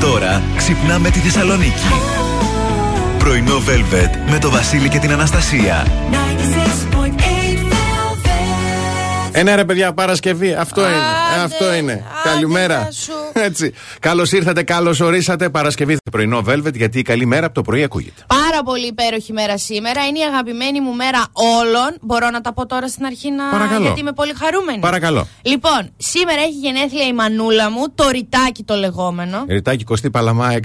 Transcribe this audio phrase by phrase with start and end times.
[0.00, 1.88] Τώρα ξυπνάμε τη Θεσσαλονίκη.
[3.18, 5.86] Πρωινό Velvet με το Βασίλη και την Αναστασία.
[9.38, 10.54] Ένα ρε παιδιά, Παρασκευή.
[10.54, 11.02] Αυτό είναι.
[11.44, 12.04] Αυτό είναι.
[12.24, 12.88] Καλημέρα.
[13.48, 13.72] Έτσι.
[14.00, 15.48] Καλώς ήρθατε, καλώς ορίσατε.
[15.48, 18.22] Παρασκευή πρωινό Velvet, γιατί η καλή μέρα από το πρωί ακούγεται.
[18.26, 20.06] Πάρα πολύ υπέροχη μέρα σήμερα.
[20.06, 21.96] Είναι η αγαπημένη μου μέρα όλων.
[22.00, 23.44] Μπορώ να τα πω τώρα στην αρχή να.
[23.50, 23.82] Παρακαλώ.
[23.84, 24.78] Γιατί είμαι πολύ χαρούμενη.
[24.78, 25.26] Παρακαλώ.
[25.42, 29.44] Λοιπόν, σήμερα έχει γενέθλια η μανούλα μου, το ρητάκι το λεγόμενο.
[29.48, 30.56] Ρητάκι Κωστή Παλαμά 6.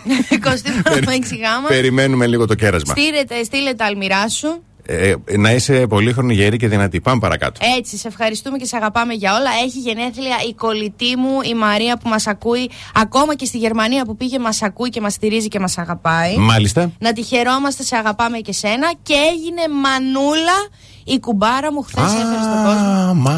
[0.48, 1.68] Κωστή Παλαμά 6 γάμα.
[1.68, 2.94] Περιμένουμε λίγο το κέρασμα.
[2.96, 4.62] Στείλετε, στείλε τα αλμυρά σου.
[4.88, 7.00] Ε, να είσαι πολύχρονη, γερή και δυνατή.
[7.00, 7.60] Πάμε παρακάτω.
[7.78, 9.50] Έτσι, σε ευχαριστούμε και σε αγαπάμε για όλα.
[9.64, 12.70] Έχει γενέθλια η κολλητή μου, η Μαρία που μα ακούει.
[12.94, 16.36] Ακόμα και στη Γερμανία που πήγε, μα ακούει και μα στηρίζει και μα αγαπάει.
[16.36, 16.90] Μάλιστα.
[16.98, 18.92] Να τη χαιρόμαστε, σε αγαπάμε και σένα.
[19.02, 20.58] Και έγινε μανούλα
[21.04, 23.14] η κουμπάρα μου χθε έφερε στον κόσμο.
[23.14, 23.36] Μα.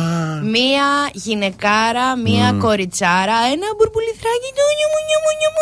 [0.54, 2.58] Μία γυναικάρα, μία mm.
[2.64, 4.48] κοριτσάρα, ένα μπουρμπουλιθράκι.
[4.58, 5.00] Το νιου μου,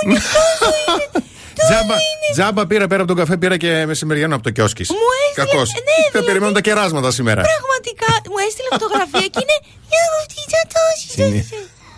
[0.07, 1.35] νιου τόσο είναι.
[1.65, 1.97] Τζάμπα,
[2.33, 4.89] τζάμπα πήρα πέρα από τον καφέ, πήρα και μεσημεριανό από το κιόσκις.
[4.91, 4.97] Μου
[5.29, 5.47] έστειλε.
[5.47, 5.69] Κακός.
[5.73, 7.43] Ναι, Θα δηλαδή, περιμένουν τα κεράσματα σήμερα.
[7.51, 9.57] Πραγματικά μου έστειλε φωτογραφία και είναι.
[9.91, 10.37] Για αυτή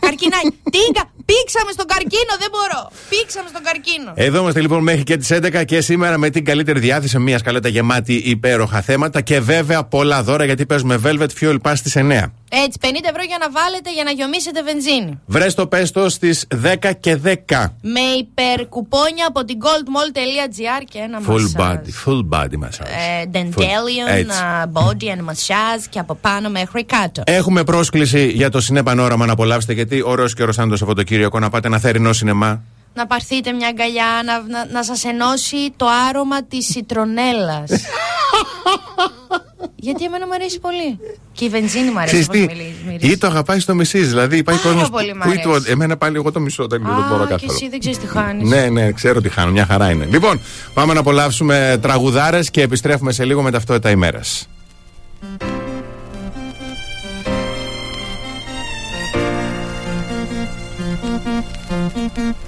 [0.01, 0.51] Καρκινάκι.
[0.75, 2.91] Τίγκα, πήξαμε στον καρκίνο, δεν μπορώ.
[3.09, 4.13] Πήξαμε στον καρκίνο.
[4.15, 7.69] Εδώ είμαστε λοιπόν μέχρι και τις 11 και σήμερα με την καλύτερη διάθεση, μια σκαλέτα
[7.69, 12.01] γεμάτη υπέροχα θέματα και βέβαια πολλά δώρα γιατί παίζουμε Velvet Fuel Pass στις 9.
[12.51, 15.21] Έτσι, 50 ευρώ για να βάλετε για να γιομίσετε βενζίνη.
[15.27, 16.47] Βρες το πέστο στις
[16.83, 17.31] 10 και 10.
[17.81, 22.93] Με υπερκουπόνια από την goldmall.gr και ένα Full body, full body massage.
[23.11, 27.23] Ε, dentalion, uh, body and massage και από πάνω μέχρι κάτω.
[27.27, 31.67] Έχουμε πρόσκληση για το συνέπανόραμα να απολαύσετε γιατί ωραίο καιρό σαν το Σαββατοκύριακο να πάτε
[31.67, 32.63] ένα θερινό σινεμά.
[32.95, 37.71] Να πάρθείτε μια αγκαλιά, να, να, να σας ενώσει το άρωμα της σιτρονέλας.
[39.77, 40.99] Γιατί εμένα μου αρέσει πολύ.
[41.33, 42.75] Και η βενζίνη μου αρέσει πολύ.
[43.01, 43.99] Ή το αγαπάει στο μισή.
[43.99, 44.97] Δηλαδή υπάρχει κόσμος που.
[45.67, 47.37] Εμένα πάλι εγώ το μισό δεν μπορώ καθόλου.
[47.37, 48.49] Και εσύ δεν ξέρεις τι χάνεις.
[48.49, 49.51] Ναι, ναι, ξέρω τι χάνω.
[49.51, 50.05] Μια χαρά είναι.
[50.05, 50.41] Λοιπόν,
[50.75, 54.49] πάμε να απολαύσουμε τραγουδάρες και επιστρέφουμε σε λίγο με ταυτότητα ημέρας.
[62.19, 62.48] Mm-hmm.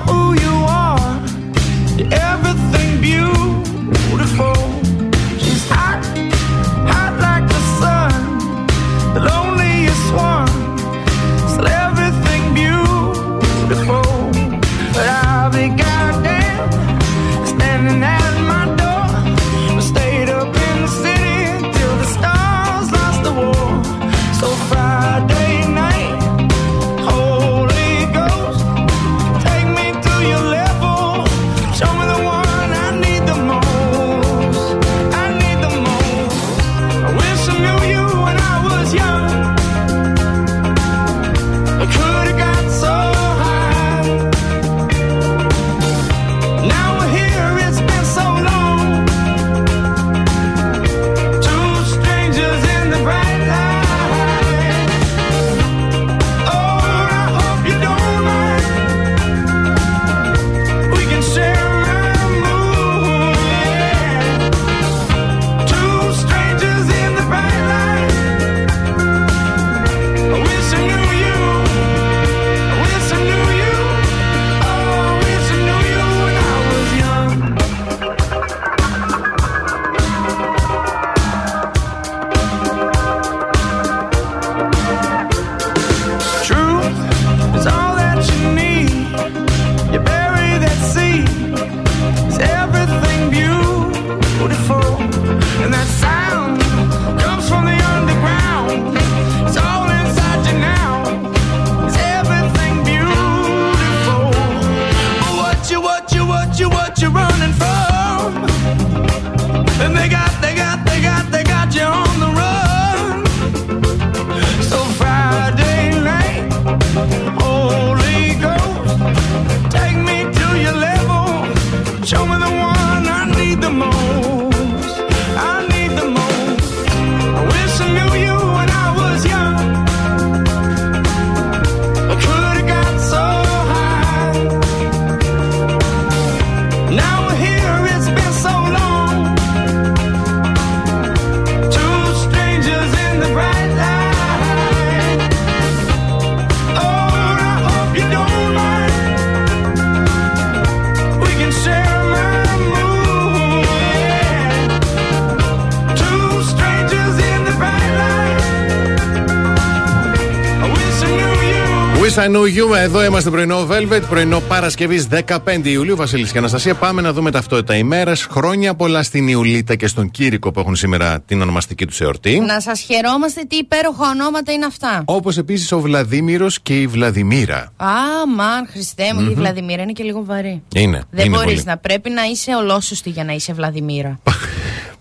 [162.29, 165.95] Νούγιου, εδώ είμαστε πρωινό Velvet, πρωινό Παρασκευής 15 Ιουλίου.
[165.95, 168.27] Βασίλης και Αναστασία, πάμε να δούμε ταυτότητα ημέρας.
[168.31, 172.39] Χρόνια πολλά στην Ιουλίτα και στον Κύρικο που έχουν σήμερα την ονομαστική τους εορτή.
[172.39, 175.01] Να σας χαιρόμαστε, τι υπέροχα ονόματα είναι αυτά.
[175.05, 177.73] Όπως επίσης ο Βλαδίμηρος και η Βλαδιμίρα.
[177.77, 177.87] Α,
[178.35, 179.31] μαν, Χριστέ μου, mm-hmm.
[179.31, 180.63] η Βλαδιμίρα είναι και λίγο βαρύ.
[180.75, 181.03] Είναι.
[181.09, 184.19] Δεν μπορείς να πρέπει να είσαι ολόσωστη για να είσαι Βλαδιμίρα.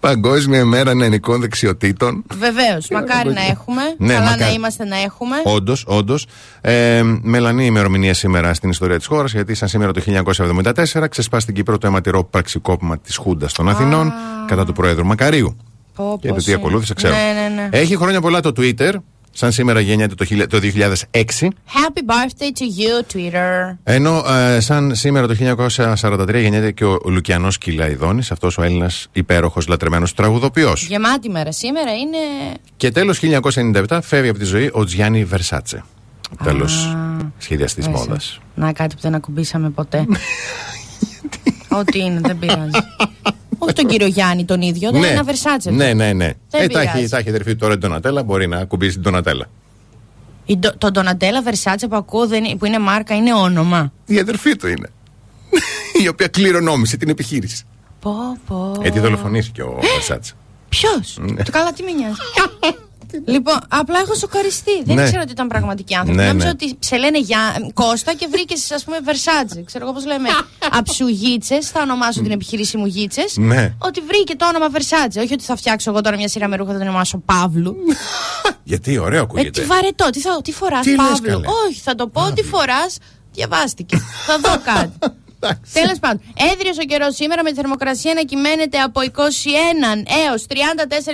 [0.00, 2.24] Παγκόσμια ημέρα νεανικών δεξιοτήτων.
[2.38, 2.88] Βεβαίως.
[2.90, 3.82] Μακάρι να έχουμε.
[3.98, 5.36] Ναι, Καλά να είμαστε να έχουμε.
[5.44, 6.26] Όντως, όντως.
[6.60, 11.54] Ε, μελανή ημερομηνία σήμερα στην ιστορία της χώρας, γιατί σαν σήμερα το 1974 ξεσπά στην
[11.54, 14.12] Κύπρο το αιματηρό πραξικόπημα της Χούντας των Αθηνών
[14.46, 15.56] κατά του Προέδρου Μακαρίου.
[15.94, 17.14] Πω, και το τι ακολούθησε, ξέρω.
[17.14, 17.68] Ναι, ναι, ναι.
[17.78, 18.92] Έχει χρόνια πολλά το Twitter.
[19.30, 20.88] Σαν σήμερα γεννιέται το, το 2006.
[21.12, 23.76] Happy birthday to you, Twitter.
[23.82, 25.34] Ενώ ε, σαν σήμερα το
[25.74, 30.86] 1943 γεννιέται και ο Λουκιανός Κυλαϊδόνης, αυτός ο Έλληνας υπέροχος λατρεμένος τραγουδοποιός.
[30.86, 31.52] Γεμάτη μέρα.
[31.52, 32.18] Σήμερα είναι.
[32.76, 33.20] Και τέλος
[33.88, 35.84] 1997 φεύγει από τη ζωή ο Τζιάννη Βερσάτσε.
[36.44, 36.96] Τέλος
[37.38, 38.40] σχεδιαστής μόδας.
[38.54, 40.06] Να κάτι που δεν ακουμπήσαμε ποτέ.
[41.78, 42.70] Ό,τι είναι, δεν πειράζει.
[43.62, 45.06] Όχι τον κύριο Γιάννη τον ίδιο, δεν ναι.
[45.06, 45.70] είναι ένα Βερσάτσε.
[45.70, 46.32] Ναι, ναι, ναι.
[46.50, 49.46] Ε, τα έχει, τα έχει αδερφή τώρα η Ντονατέλα, μπορεί να ακουμπήσει την Ντονατέλα.
[50.44, 53.92] Η, το Ντονατέλα Βερσάτσε που ακούω δεν, που είναι μάρκα είναι όνομα.
[54.06, 54.90] Η αδερφή του είναι.
[56.02, 57.64] η οποία κληρονόμησε την επιχείρηση.
[58.00, 58.74] Πω, πω.
[58.82, 60.34] Ε, τη δολοφονήθηκε ο Βερσάτσε.
[60.68, 61.42] Ποιος; Ναι.
[61.42, 62.14] Το καλά τι με νοιάζει.
[63.24, 64.82] Λοιπόν, απλά έχω σοκαριστεί.
[64.84, 65.02] Δεν ναι.
[65.02, 66.18] ήξερα ότι ήταν πραγματικοί άνθρωποι.
[66.18, 66.50] Ναι, Νόμιζα ναι.
[66.50, 67.38] ότι σε λένε για
[67.74, 69.62] Κώστα και βρήκες, ας πούμε, Βερσάτζε.
[69.62, 70.28] Ξέρω εγώ πώς λέμε.
[70.78, 73.36] Αψουγίτσε, θα ονομάσω την επιχείρηση μου Γίτσες.
[73.36, 73.74] Ναι.
[73.78, 75.20] Ότι βρήκε το όνομα Βερσάτζε.
[75.20, 77.76] Όχι ότι θα φτιάξω εγώ τώρα μια σειρά με ρούχα, θα την ονομάσω Παύλου.
[78.70, 79.48] Γιατί, ωραίο ακούγεται.
[79.48, 82.96] Ε, τι βαρετό, τι, θα, τι φοράς, Παύλου; Όχι, θα το πω, τι φοράς.
[83.32, 83.96] Διαβάστηκε.
[84.26, 84.98] θα δω κάτι.
[85.72, 86.20] Τέλος πάντων,
[86.52, 89.10] έδριο ο καιρός σήμερα με τη θερμοκρασία να κυμαίνεται από 21
[90.26, 90.52] έως 34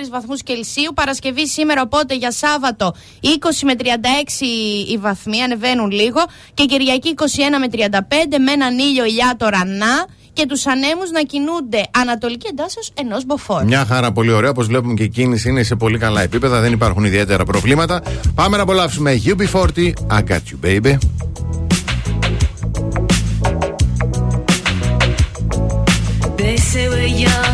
[0.09, 0.91] βαθμούς Κελσίου.
[0.93, 3.27] Παρασκευή σήμερα, οπότε για Σάββατο 20
[3.63, 3.83] με 36
[4.87, 6.25] οι βαθμοί, ανεβαίνουν λίγο.
[6.53, 7.23] Και Κυριακή 21
[7.59, 13.25] με 35 με έναν ήλιο ηλιάτορα να και τους ανέμους να κινούνται ανατολική εντάσσεως ενός
[13.25, 13.63] μποφόρ.
[13.63, 14.49] Μια χαρά, πολύ ωραία.
[14.49, 18.01] Όπως βλέπουμε και η κίνηση είναι σε πολύ καλά επίπεδα, δεν υπάρχουν ιδιαίτερα προβλήματα.
[18.35, 20.97] Πάμε να απολαύσουμε UB40, I got you, baby.
[27.07, 27.46] you.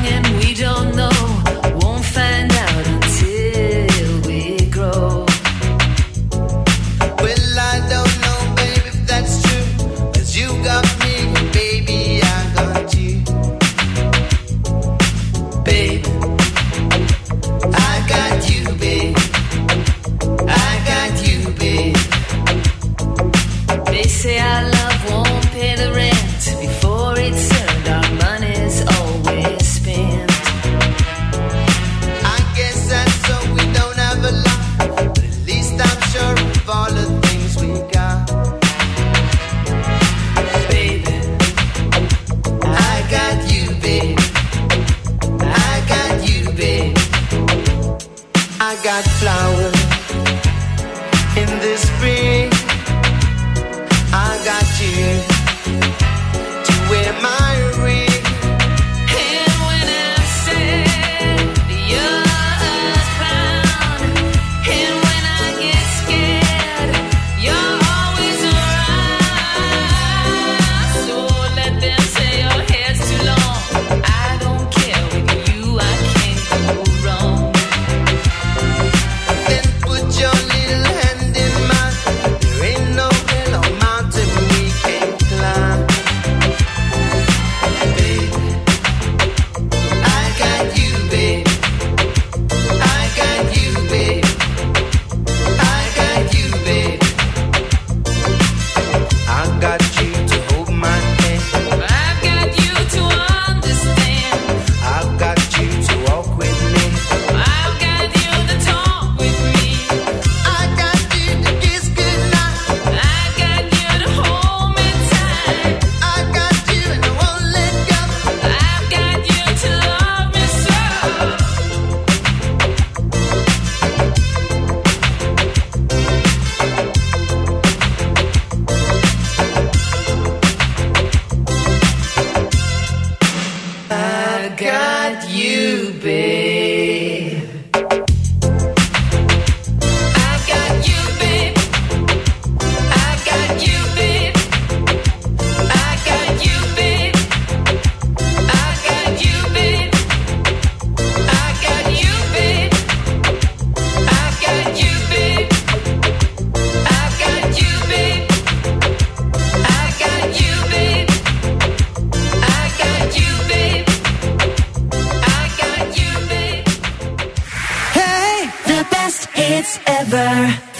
[170.13, 170.72] there.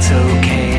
[0.00, 0.69] that's okay.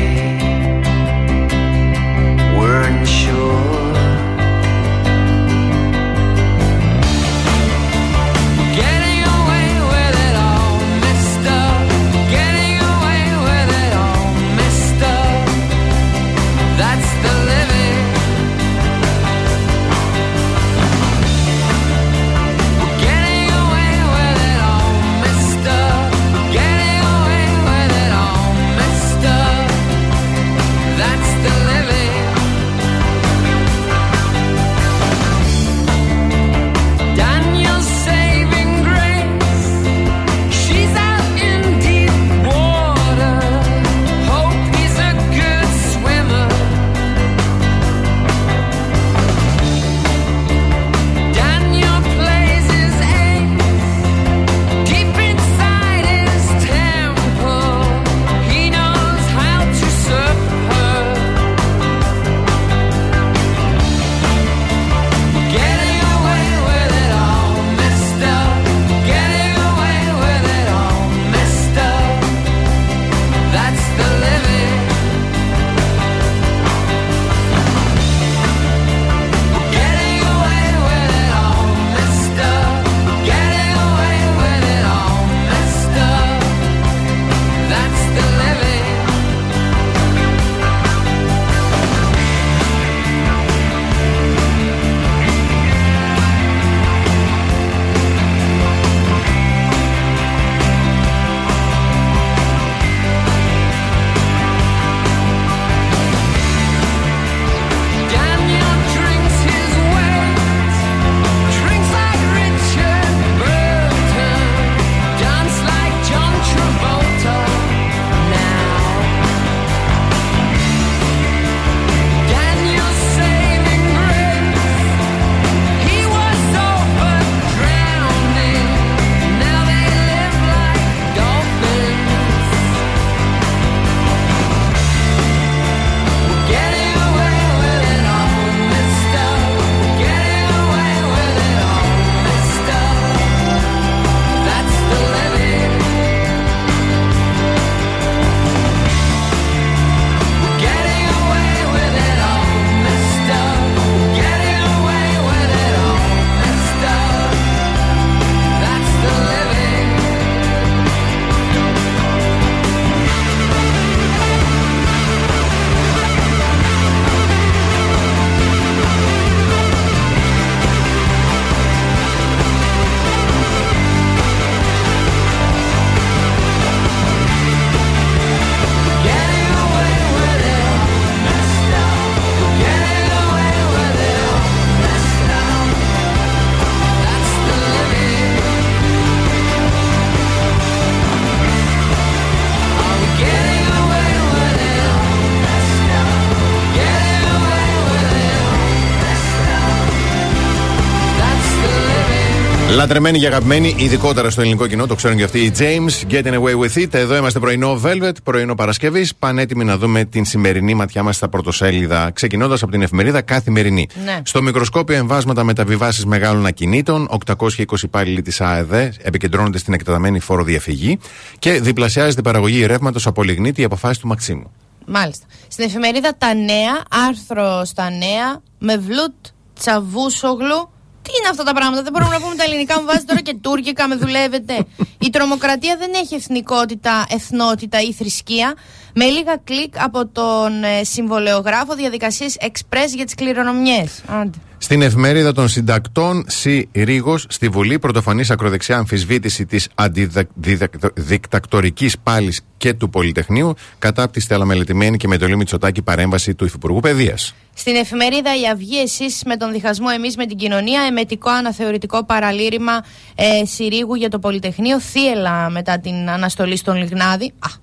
[202.74, 206.60] Λατρεμένοι και αγαπημένοι, ειδικότερα στο ελληνικό κοινό, το ξέρουν και αυτοί οι James, Getting Away
[206.60, 206.94] with It.
[206.94, 209.14] Εδώ είμαστε πρωινό Velvet, πρωινό Παρασκευής.
[209.14, 213.88] Πανέτοιμοι να δούμε την σημερινή ματιά μας στα πρωτοσέλιδα, ξεκινώντας από την εφημερίδα Καθημερινή.
[214.04, 214.20] Ναι.
[214.24, 220.98] Στο μικροσκόπιο εμβάσματα μεταβιβάσεις μεγάλων ακινήτων, 820 υπάλληλοι της ΑΕΔ επικεντρώνονται στην εκτεταμένη φοροδιαφυγή
[221.38, 224.50] και διπλασιάζεται η παραγωγή ρεύματος από λιγνίτη η αποφάση του Μαξίμου.
[224.86, 225.26] Μάλιστα.
[225.48, 229.14] Στην εφημερίδα Τα Νέα, άρθρο στα Νέα, με βλουτ
[229.58, 230.71] τσαβούσογλου.
[231.02, 233.34] Τι είναι αυτά τα πράγματα, δεν μπορούμε να πούμε τα ελληνικά, μου βάζει τώρα και
[233.34, 234.66] τουρκικά, με δουλεύετε.
[234.98, 238.54] Η τρομοκρατία δεν έχει εθνικότητα, εθνότητα ή θρησκεία.
[238.94, 244.02] Με λίγα κλικ από τον ε, συμβολεογράφο διαδικασίες express για τις κληρονομιές.
[244.06, 244.38] Άντε.
[244.62, 252.72] Στην εφημερίδα των συντακτών, Σι Ρίγος, στη Βουλή, πρωτοφανής ακροδεξιά αμφισβήτηση της αντιδικτακτορική πάλης και
[252.72, 257.34] του Πολυτεχνείου κατά τη στελαμελετημένη και με εντολή Μητσοτάκη παρέμβαση του Υφυπουργού Παιδείας.
[257.54, 260.82] Στην εφημερίδα Η Αυγή, εσείς με τον διχασμό, εμείς με την κοινωνία.
[260.82, 264.80] Εμετικό αναθεωρητικό παραλήρημα ε, Συρίγου για το Πολυτεχνείο.
[264.80, 267.24] Θύελα μετά την αναστολή στον Λιγνάδη.
[267.24, 267.61] Α, και εσύ.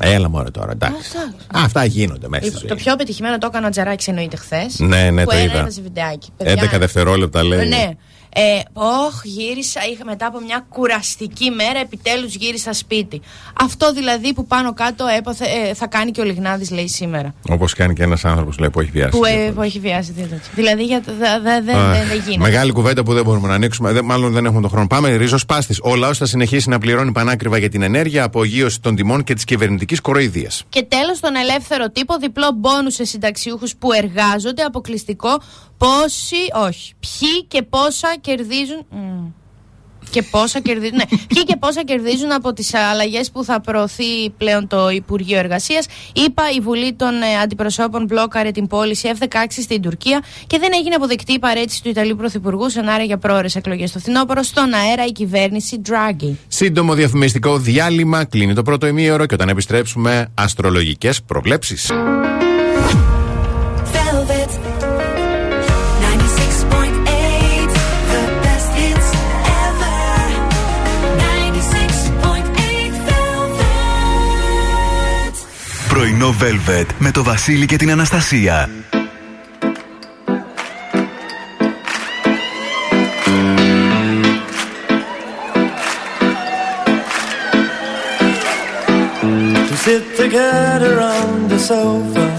[0.00, 0.94] Έλα μωρέ τώρα, εντάξει.
[1.14, 1.34] εντάξει.
[1.52, 2.68] Αυτά γίνονται μέσα στη Λοιπόν, ζωή.
[2.68, 4.78] το πιο πετυχημένο το έκανε ο Τζαράκη εννοείται χθες.
[4.78, 5.52] Ναι, ναι, που το είδα.
[5.52, 6.28] έλεγε σε βιντεάκι.
[6.44, 7.68] 11 δευτερόλεπτα λέει.
[7.68, 7.90] Ναι.
[8.34, 13.20] Ε, όχ, γύρισα, είχα μετά από μια κουραστική μέρα, επιτέλους γύρισα σπίτι.
[13.60, 17.34] Αυτό δηλαδή που πάνω κάτω έπαθε, ε, θα κάνει και ο Λιγνάδης λέει σήμερα.
[17.48, 19.10] Όπως κάνει και ένας άνθρωπος που έχει βιάσει.
[19.10, 19.54] Που, δύο ε, φορές.
[19.54, 20.50] που έχει βιάσει δύο τέτοια.
[20.54, 22.38] Δηλαδή για, το- δε- δε- δε- Αχ, δεν δεν γίνεται.
[22.50, 23.92] Μεγάλη κουβέντα που δεν μπορούμε να ανοίξουμε.
[23.92, 24.86] Δεν- μάλλον δεν έχουμε τον χρόνο.
[24.86, 25.16] Πάμε.
[25.16, 25.76] Ριζοσπάστη.
[25.82, 29.44] Ο λαός θα συνεχίσει να πληρώνει πανάκριβα για την ενέργεια, απογείωση των τιμών και της
[29.44, 30.64] κυβερνητικής κοροϊδίας.
[30.68, 35.28] Και τέλος, τον ελεύθερο τύπο, διπλό μπόνους σε συνταξιούχους που εργάζονται, αποκλειστικό.
[35.78, 36.94] Πόσοι, όχι.
[37.00, 38.86] Ποιοι και πόσα κερδίζουν.
[38.90, 39.26] Μμ.
[40.10, 40.96] Και πόσα κερδίζουν.
[40.96, 41.04] Ναι.
[41.34, 45.86] Ποιοι και πόσα κερδίζουν από τις αλλαγές που θα προωθεί πλέον το Υπουργείο Εργασίας.
[46.12, 50.94] Είπα, η Βουλή των ε, Αντιπροσώπων μπλόκαρε την πώληση F-16 στην Τουρκία και δεν έγινε
[50.94, 54.42] αποδεκτή η παρέτηση του Ιταλίου Πρωθυπουργού σενάρια για πρόορε εκλογές στο φθινόπωρο.
[54.42, 56.34] Στον αέρα η κυβέρνηση Draghi.
[56.48, 58.24] Σύντομο διαφημιστικό διάλειμμα.
[58.24, 61.90] Κλείνει το πρώτο ημίωρο και όταν επιστρέψουμε, αστρολογικές προβλέψεις.
[76.18, 78.68] Πρωινό Velvet με το Βασίλη και την Αναστασία.
[89.68, 92.37] to sit together on the sofa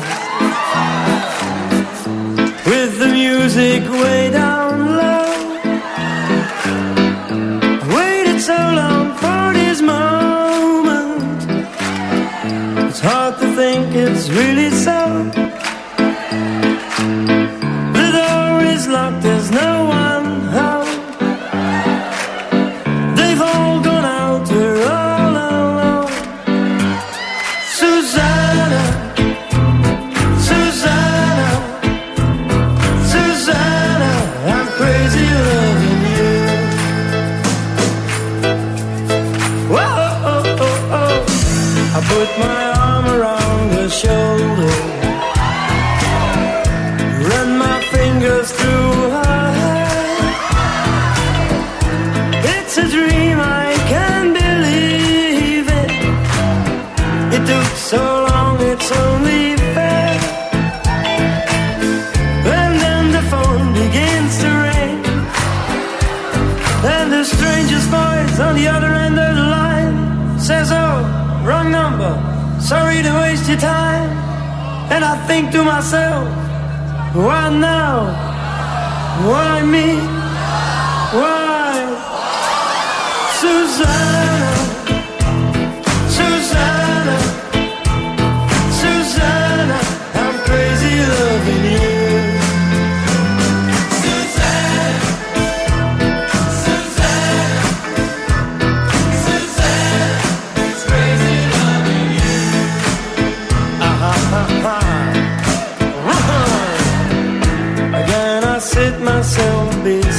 [73.50, 74.10] your time.
[74.92, 76.28] And I think to myself,
[77.16, 78.14] Why now?
[79.28, 79.98] Why me?
[81.20, 81.74] Why?
[83.40, 84.09] Susanna.
[109.30, 110.19] myself busy.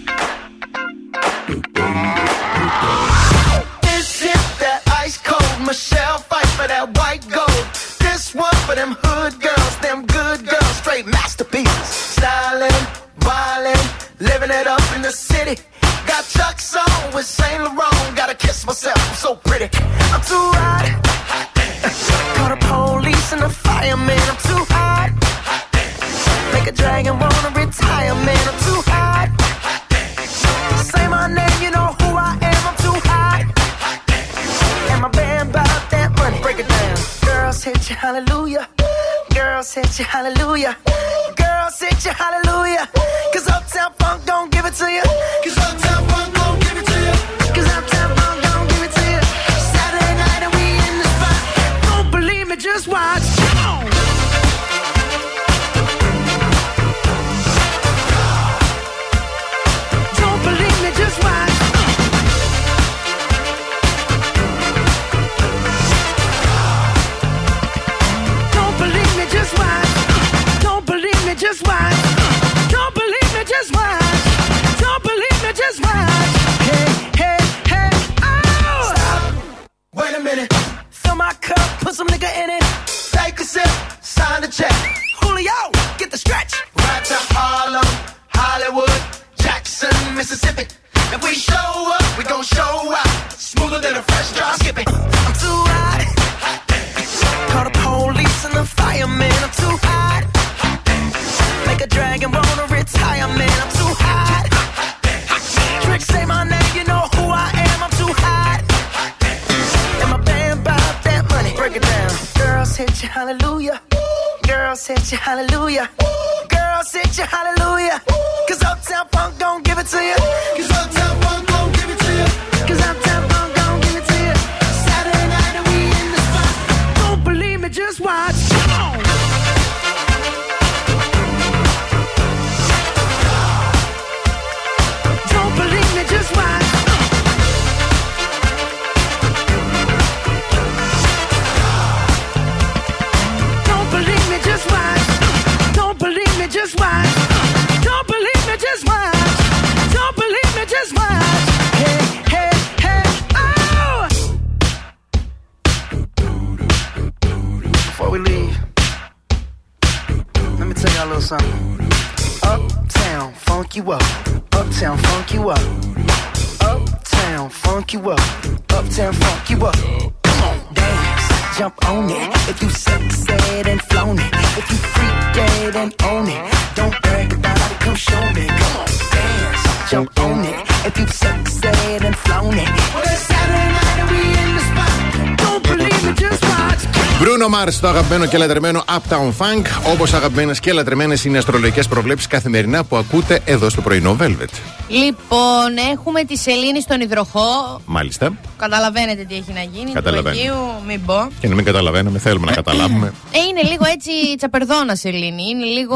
[187.81, 189.65] Mars, το αγαπημένο και λατρεμένο Uptown Funk.
[189.91, 194.49] Όπως αγαπημένες και λατρεμένες είναι οι αστρολογικές προβλέψεις καθημερινά που ακούτε εδώ στο πρωινό Velvet.
[194.87, 197.81] Λοιπόν, έχουμε τη Σελήνη στον υδροχό.
[197.85, 198.33] Μάλιστα.
[198.57, 199.85] Καταλαβαίνετε τι έχει να γίνει.
[199.85, 200.37] Του Καταλαβαίνω.
[200.37, 200.55] Αιγείου,
[200.87, 201.27] μην πω.
[201.39, 203.13] Και να μην καταλαβαίνουμε, θέλουμε να καταλάβουμε.
[203.31, 205.43] Ε, είναι λίγο έτσι τσαπερδόνα σελήνη.
[205.49, 205.95] Είναι λίγο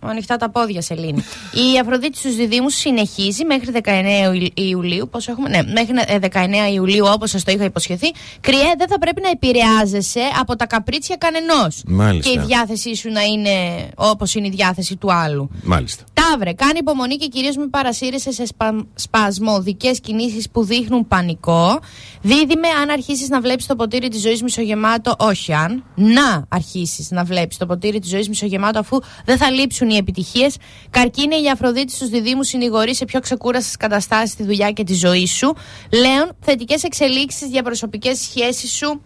[0.00, 1.24] ανοιχτά τα πόδια σελήνη.
[1.52, 5.08] Η Αφροδίτη στους διδήμου συνεχίζει μέχρι 19 Ιου- Ιουλίου.
[5.10, 8.10] Πόσο έχουμε, ναι, μέχρι ε, 19 Ιουλίου, όπως σας το είχα υποσχεθεί.
[8.40, 11.82] Κριέ, δεν θα πρέπει να επηρεάζεσαι από τα καπρίτσια κανενός.
[11.86, 12.30] Μάλιστα.
[12.32, 13.50] Και η διάθεσή σου να είναι
[13.94, 15.50] όπως είναι η διάθεση του άλλου.
[15.62, 16.04] Μάλιστα.
[16.12, 18.86] Ταύρε, κάνει υπομονή και κυρίως μην παρασύρεσαι σε σπα...
[18.94, 21.80] σπασμωδικές κινήσεις που δείχνουν πανικό.
[22.22, 25.84] Δίδυμε, αν αρχίσεις να βλέπεις το ποτήρι της ζωής μισογεμάτο, όχι αν.
[25.94, 30.56] Να αρχίσεις να βλέπεις το ποτήρι της ζωής μισογεμάτο, αφού δεν θα λείψουν οι επιτυχίες.
[30.90, 35.26] Καρκίνε, η Αφροδίτη στους διδήμου συνηγορεί σε πιο ξεκούραστες καταστάσεις στη δουλειά και τη ζωή
[35.26, 35.54] σου.
[35.92, 39.00] Λέων, θετικές εξελίξεις στι διαπροσωπικέ σχέσεις σου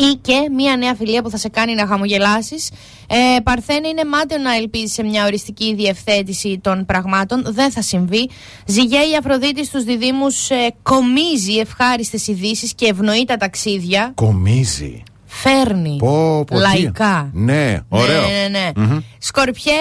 [0.00, 2.70] ή και μία νέα φιλία που θα σε κάνει να χαμογελάσεις.
[3.08, 7.42] Ε, Παρθένε είναι μάταιο να ελπίζεις σε μια οριστική διευθέτηση των πραγμάτων.
[7.46, 8.30] Δεν θα συμβεί.
[8.66, 14.12] Ζυγέ η Αφροδίτη στους διδήμους ε, κομίζει ευχάριστες ειδήσεις και ευνοεί τα ταξίδια.
[14.14, 15.02] Κομίζει.
[15.32, 16.60] Φέρνει Πω, πω, τι.
[16.60, 17.30] λαϊκά.
[17.32, 18.20] Ναι, ωραίο.
[18.20, 18.70] Ναι, ναι, ναι.
[18.86, 18.98] Μμμ.
[19.18, 19.72] Σκορπιέ,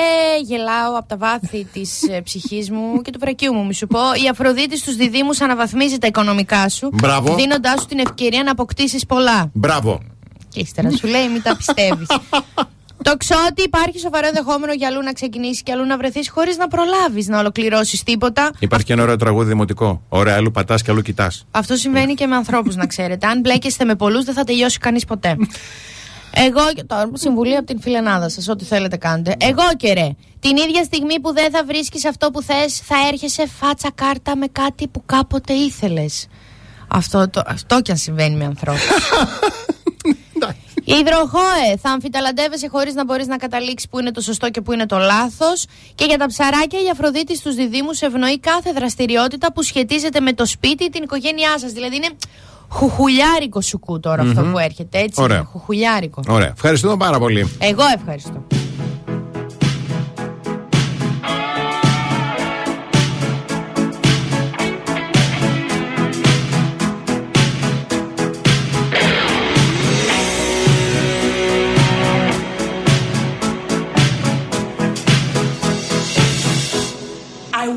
[0.45, 4.00] γελάω από τα βάθη της ψυχής μου και του βρακίου μου, μη σου πω.
[4.26, 6.89] Η Αφροδίτης στου διδήμου αναβαθμίζει τα οικονομικά σου.
[6.93, 7.36] Μπράβο.
[7.36, 9.50] Δίνοντάς σου την ευκαιρία να αποκτήσεις πολλά.
[9.54, 10.00] Μπράβο.
[10.50, 12.08] Και ύστερα σου λέει μην τα πιστεύεις.
[13.04, 16.68] Το ξότι υπάρχει σοβαρό ενδεχόμενο για αλλού να ξεκινήσει και αλλού να βρεθείς χωρίς να
[16.68, 18.52] προλάβεις να ολοκληρώσεις τίποτα.
[18.60, 20.02] Υπάρχει και ένα ωραίο τραγούδι δημοτικό.
[20.10, 21.45] Ωραία, αλλού πατάς και αλλού κοιτάς.
[21.52, 23.28] Αυτό συμβαίνει και με ανθρώπους, να ξέρετε.
[23.28, 25.36] Αν μπλέκεστε με πολλούς, δεν θα τελειώσει κανείς ποτέ.
[26.34, 29.36] Εγώ και τώρα, συμβουλή από την φιλενάδα σας, ό,τι θέλετε κάντε.
[29.39, 33.47] Εγώ και ρε, την ίδια στιγμή που δεν θα βρίσκεις αυτό που θες, θα έρχεσαι
[33.60, 36.28] φάτσα κάρτα με κάτι που κάποτε ήθελες.
[36.88, 38.82] Αυτό, το, αυτό κι αν συμβαίνει με ανθρώπους.
[40.98, 44.86] Υδροχόε, θα αμφιταλαντεύεσαι χωρίς να μπορείς να καταλήξεις που είναι το σωστό και που είναι
[44.86, 45.66] το λάθος.
[45.96, 50.46] Και για τα ψαράκια, η Αφροδίτη στους διδήμου ευνοεί κάθε δραστηριότητα που σχετίζεται με το
[50.46, 51.72] σπίτι ή την οικογένειά σας.
[51.72, 52.10] Δηλαδή είναι
[52.70, 54.52] χουχουλιάρικο σουκού τώρα αυτό Μμμ.
[54.52, 55.00] που έρχεται.
[55.00, 55.22] Έτσι.
[55.22, 55.38] Ωραία.
[55.38, 56.24] είναι, Χουχουλιάρικο.
[56.28, 56.50] Ωραία.
[56.56, 57.56] Ευχαριστούμε πάρα πολύ.
[57.60, 58.48] Εγώ ευχαριστώ.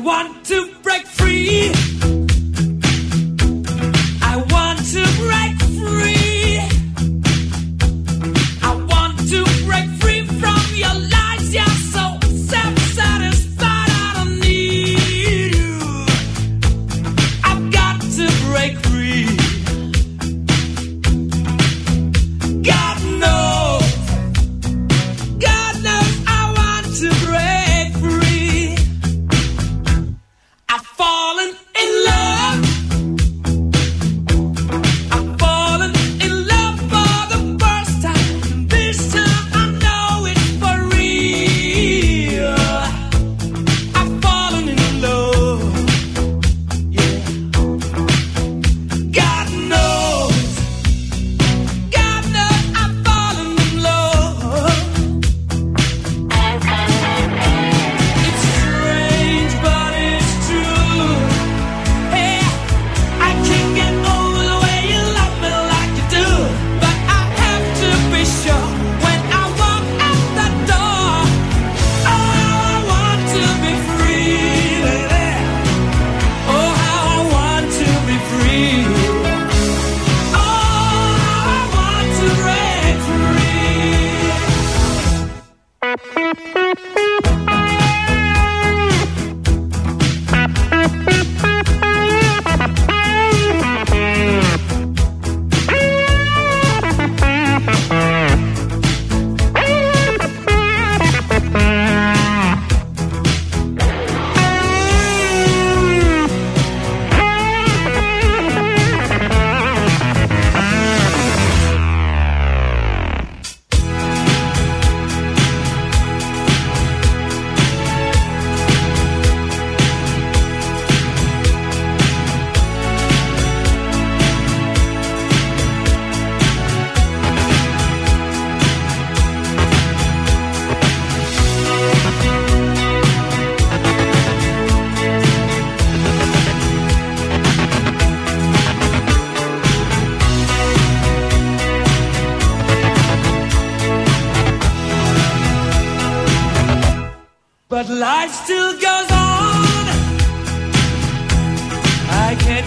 [0.03, 0.62] Want to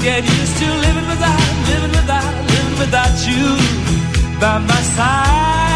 [0.02, 5.75] can't get used to living without, living without, living without you by my side.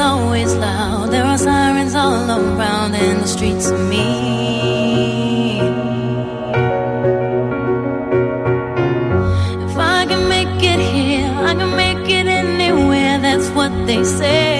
[0.00, 1.10] Always loud.
[1.10, 3.66] There are sirens all around, the streets.
[9.66, 13.18] If I can make it here, I can make it anywhere.
[13.18, 14.55] That's what they say.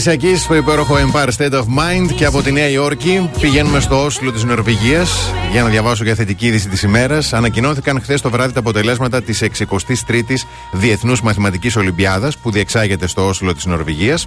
[0.00, 0.10] York.
[0.10, 4.04] Alicia Keys στο υπέροχο Empire State of Mind και από τη Νέα Υόρκη πηγαίνουμε στο
[4.04, 7.32] Όσλο της Νορβηγίας για να διαβάσω για θετική είδηση της ημέρας.
[7.32, 10.34] Ανακοινώθηκαν χθες το βράδυ τα αποτελέσματα της 63η
[10.72, 14.26] Διεθνούς Μαθηματικής Ολυμπιάδας που διεξάγεται στο Όσλο της Νορβηγίας.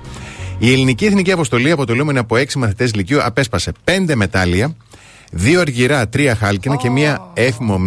[0.58, 4.76] Η ελληνική εθνική αποστολή, αποτελούμενη από 6 μαθητές Λυκείου, απέσπασε 5 μετάλλια,
[5.34, 7.80] δύο αργυρά, τρία χάλκινα και μία έφημο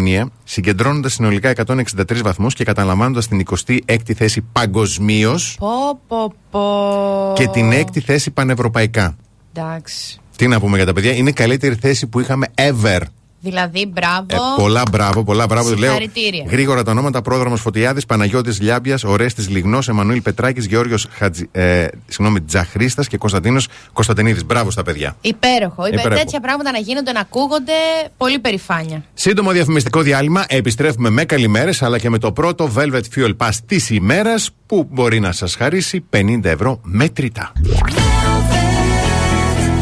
[0.44, 7.32] συγκεντρώνοντας συνολικά 163 βαθμούς και καταλαμβάνοντας την 26η θέση παγκοσμίως Πω, πω, πω.
[7.34, 9.16] και την έκτη θέση πανευρωπαϊκά.
[9.52, 10.20] Εντάξει.
[10.36, 13.00] Τι να πούμε για τα παιδιά, είναι η καλύτερη θέση που είχαμε ever.
[13.40, 14.26] Δηλαδή, μπράβο.
[14.30, 15.68] Ε, πολλά μπράβο, πολλά μπράβο.
[15.68, 16.44] Λέω Συγχαρητήρια.
[16.48, 21.08] γρήγορα τα ονόματα: Πρόδρομος Φωτιάδης, Παναγιώτης Λιάμπιας, Ορέστη Λιγνός, Εμμανουήλ Πετράκης, Γεώργιος
[21.52, 24.44] ε, συγγνώμη, Τζαχρίστας και Κωνσταντίνος Κωνσταντινίδης.
[24.44, 25.16] Μπράβο στα παιδιά.
[25.20, 25.86] Υπέροχο.
[25.86, 25.96] Υπέ...
[26.00, 26.20] Υπέροχο.
[26.20, 27.72] Τέτοια πράγματα να γίνονται, να ακούγονται.
[28.16, 29.04] Πολύ περηφάνεια.
[29.14, 30.44] Σύντομο διαφημιστικό διάλειμμα.
[30.48, 35.20] Επιστρέφουμε με καλημέρες αλλά και με το πρώτο Velvet Fuel Pass της ημέρας που μπορεί
[35.20, 37.52] να σας χαρίσει 50 ευρώ μετρητά.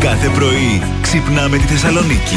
[0.00, 2.36] Κάθε πρωί ξυπνάμε τη Θεσσαλονίκη.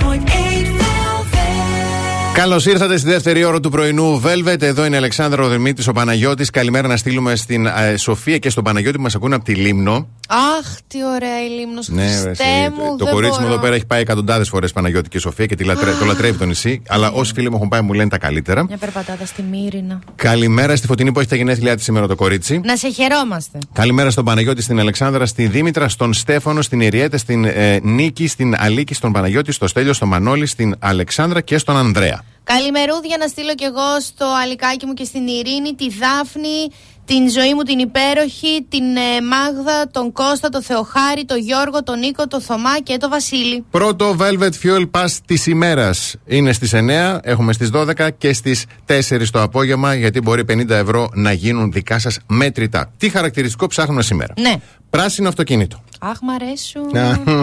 [2.33, 4.61] Καλώς ήρθατε στη δεύτερη ώρα του πρωινού Velvet.
[4.61, 6.49] Εδώ είναι η Αλεξάνδρα Οδερμήτη, ο Παναγιώτης.
[6.49, 10.07] Καλημέρα να στείλουμε στην ε, Σοφία και στον Παναγιώτη που μας ακούνε από τη Λίμνο.
[10.27, 12.43] Αχ, τι ωραία η Λίμνος, Ναι, Χριστέ ρε, εσύ,
[12.77, 13.53] μου, το δεν κορίτσι μου μπορώ.
[13.53, 16.45] εδώ πέρα έχει πάει εκατοντάδες φορές Παναγιώτη και Σοφία και τη λατρε- το λατρεύει το
[16.45, 16.81] νησί.
[16.87, 18.63] Αλλά όσοι φίλοι μου έχουν πάει μου λένε τα καλύτερα.
[18.63, 19.99] Μια περπατάτα στη Μύρινα.
[20.15, 22.61] Καλημέρα στη Φωτεινή που έχει τα γενέθλιά τη σήμερα το κορίτσι.
[22.63, 23.57] Να σε χαιρόμαστε.
[23.73, 28.55] Καλημέρα στον Παναγιώτη, στην Αλεξάνδρα, στη Δήμητρα, στον Στέφανο, στην Ιριέτα, στην ε, Νίκη, στην
[28.57, 32.20] Αλίκη, στον Παναγιώτη, στο Στέλιο, στον Μανώλη, στην Αλεξάνδρα και στον Ανδρέα.
[32.43, 36.59] Καλημερούδια να στείλω κι εγώ στο αλικάκι μου και στην Ειρήνη, τη Δάφνη,
[37.05, 41.99] την ζωή μου την υπέροχη, την ε, Μάγδα, τον Κώστα, τον Θεοχάρη, τον Γιώργο, τον
[41.99, 43.65] Νίκο, τον Θωμά και τον Βασίλη.
[43.71, 49.31] Πρώτο Velvet Fuel Pass της ημέρας είναι στις 9, έχουμε στις 12 και στις 4
[49.31, 52.91] το απόγευμα, γιατί μπορεί 50 ευρώ να γίνουν δικά σας μέτρητα.
[52.97, 54.55] Τι χαρακτηριστικό ψάχνουμε σήμερα; Ναι.
[54.89, 55.83] Πράσινο αυτοκίνητο.
[56.03, 56.91] Αχ, μ' αρέσουν.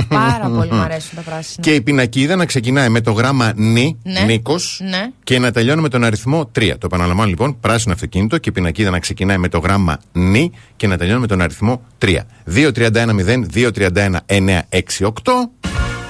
[0.09, 1.62] Πάρα πολύ μ' αρέσουν τα πράσινα.
[1.62, 4.20] Και η πινακίδα να ξεκινάει με το γράμμα νι, Ναι.
[4.20, 5.11] Νίκος, Ναι.
[5.24, 6.70] και να τελειώνει με τον αριθμό 3.
[6.78, 10.86] Το επαναλαμβάνω λοιπόν, πράσινο αυτοκίνητο και η πινακίδα να ξεκινάει με το γράμμα νι και
[10.86, 12.16] να τελειώνει με τον αριθμό 3.
[12.54, 15.11] 231 0 231 968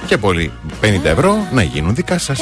[0.05, 2.41] και πολύ 50 ευρώ να γίνουν δικά σας.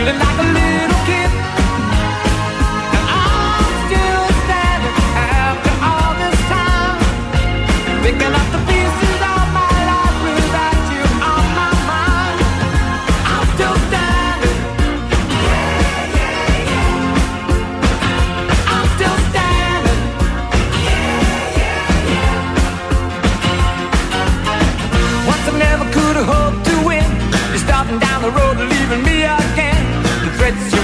[0.00, 0.59] feeling like a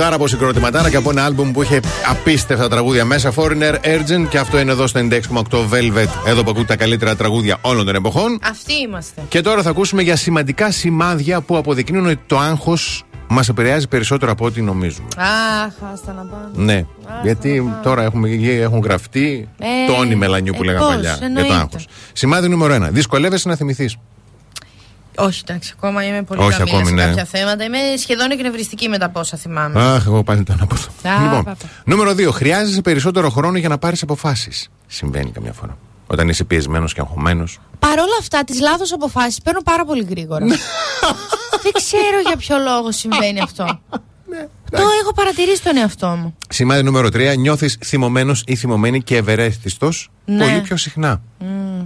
[0.00, 1.80] Τραγουδάρα από συγκροτηματάρα και από ένα άλμπουμ που είχε
[2.10, 3.32] απίστευτα τραγούδια μέσα.
[3.36, 6.08] Foreigner Urgent και αυτό είναι εδώ στο 96,8 Velvet.
[6.26, 8.38] Εδώ που ακούτε τα καλύτερα τραγούδια όλων των εποχών.
[8.42, 9.22] Αυτοί είμαστε.
[9.28, 14.32] Και τώρα θα ακούσουμε για σημαντικά σημάδια που αποδεικνύουν ότι το άγχος μας επηρεάζει περισσότερο
[14.32, 15.08] από ό,τι νομίζουμε.
[15.16, 16.64] Αχ, άστα να πάνε.
[16.72, 16.84] Ναι.
[17.22, 18.28] Γιατί τώρα έχουμε,
[18.60, 21.54] έχουν γραφτεί Ε, τόνοι μελανιού που ε, λέγαμε πώς, παλιά για το εννοείται.
[21.54, 21.86] άγχος.
[22.12, 22.88] Σημάδι νούμερο 1.
[22.90, 23.96] Δυσκολεύεσαι να θυμηθείς.
[25.20, 27.04] Όχι, εντάξει, ακόμα είμαι πολύ Όχι, καμία ακόμη, σε ναι.
[27.04, 27.64] κάποια θέματα.
[27.64, 29.80] Είμαι σχεδόν εκνευριστική με τα πόσα θυμάμαι.
[29.82, 31.08] Αχ, εγώ πάλι ήταν από αυτό.
[31.08, 31.68] Α, Λοιπόν, πάπα.
[31.84, 32.28] νούμερο 2.
[32.32, 34.68] Χρειάζεσαι περισσότερο χρόνο για να πάρεις αποφάσεις.
[34.86, 35.76] Συμβαίνει καμιά φορά.
[36.06, 37.58] Όταν είσαι πιεσμένος και αγχωμένος.
[37.78, 40.44] Παρ' όλα αυτά, τις λάθος αποφάσεις παίρνω πάρα πολύ γρήγορα.
[40.44, 40.56] Ναι.
[41.62, 43.64] Δεν ξέρω για ποιο λόγο συμβαίνει αυτό.
[44.32, 46.34] Ναι, Το έχω παρατηρήσει τον εαυτό μου.
[46.48, 47.34] Σημάδι νούμερο 3.
[47.38, 49.88] Νιώθεις θυμωμένος ή θυμωμένη και ευερέθιστο
[50.24, 50.44] Ναι.
[50.44, 51.20] πολύ πιο συχνά.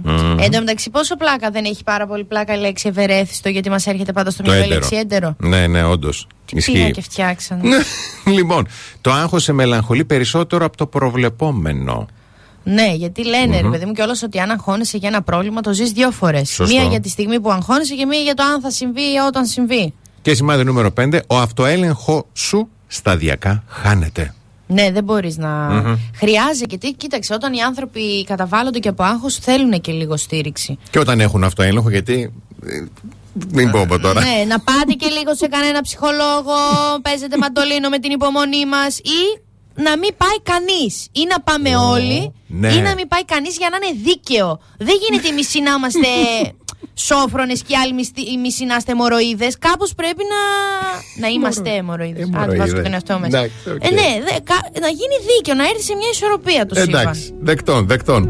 [0.07, 0.39] Μμμ.
[0.39, 3.87] Εν τω μεταξύ, πόσο πλάκα δεν έχει πάρα πολύ πλάκα η λέξη ευερέθιστο, γιατί μας
[3.87, 4.79] έρχεται πάντα στο Το μυαλό η έντερο.
[4.89, 5.35] λέξη έντερο.
[5.39, 6.27] Ναι, ναι, όντως.
[6.45, 7.61] Τι πήγα και φτιάξαν.
[8.25, 8.67] λοιπόν,
[9.01, 12.07] το άγχος σε μελαγχολεί περισσότερο από το προβλεπόμενο.
[12.63, 15.91] Ναι, γιατί λένε, ρε παιδί μου, κιόλας ότι αν αγχώνεσαι για ένα πρόβλημα, το ζεις
[15.91, 16.49] δύο φορές.
[16.49, 16.75] Σωστό.
[16.75, 19.45] Μία για τη στιγμή που αγχώνεσαι και μία για το αν θα συμβεί ή όταν
[19.45, 19.93] συμβεί.
[20.21, 21.19] Και σημάδι νούμερο 5.
[21.27, 24.33] Ο αυτοέλεγχος σου σταδιακά χάνεται.
[24.67, 25.49] Ναι, δεν μπορείς να.
[25.69, 25.95] Μμμ.
[26.15, 30.77] Χρειάζεται, γιατί κοίταξε, όταν οι άνθρωποι καταβάλλονται και από άγχος, θέλουν και λίγο στήριξη.
[30.89, 32.33] Και όταν έχουν αυτοέλεγχο, γιατί.
[32.65, 32.83] ε,
[33.51, 34.21] Μην πω από τώρα.
[34.21, 36.55] Ναι, να πάτε και λίγο σε κανένα ψυχολόγο,
[37.01, 39.39] παίζετε μαντολίνο με την υπομονή μας ή
[39.81, 41.07] να μην πάει κανείς.
[41.11, 42.73] Ή να πάμε όλοι, ναι.
[42.73, 44.59] ή να μην πάει κανείς για να είναι δίκαιο.
[44.77, 46.07] Δεν γίνεται εμείς να είμαστε
[46.93, 49.47] σόφρονες και οι άλλοι μισθ- οι μισοί να είστε αιμορροίδε.
[49.59, 50.41] Κάπως πρέπει να,
[51.21, 52.19] να είμαστε αιμορροΐδες.
[52.21, 52.57] Α, Αιμορροΐδες.
[52.59, 53.37] βάζω και τον εαυτό μέσα.
[53.37, 53.83] Εντάξει, οκ.
[53.85, 57.01] Ε, ναι, δε- κα- να γίνει δίκαιο, να έρθει σε μια ισορροπία το σύμπαν.
[57.01, 58.29] Εντάξει, δεκτόν, δεκτόν.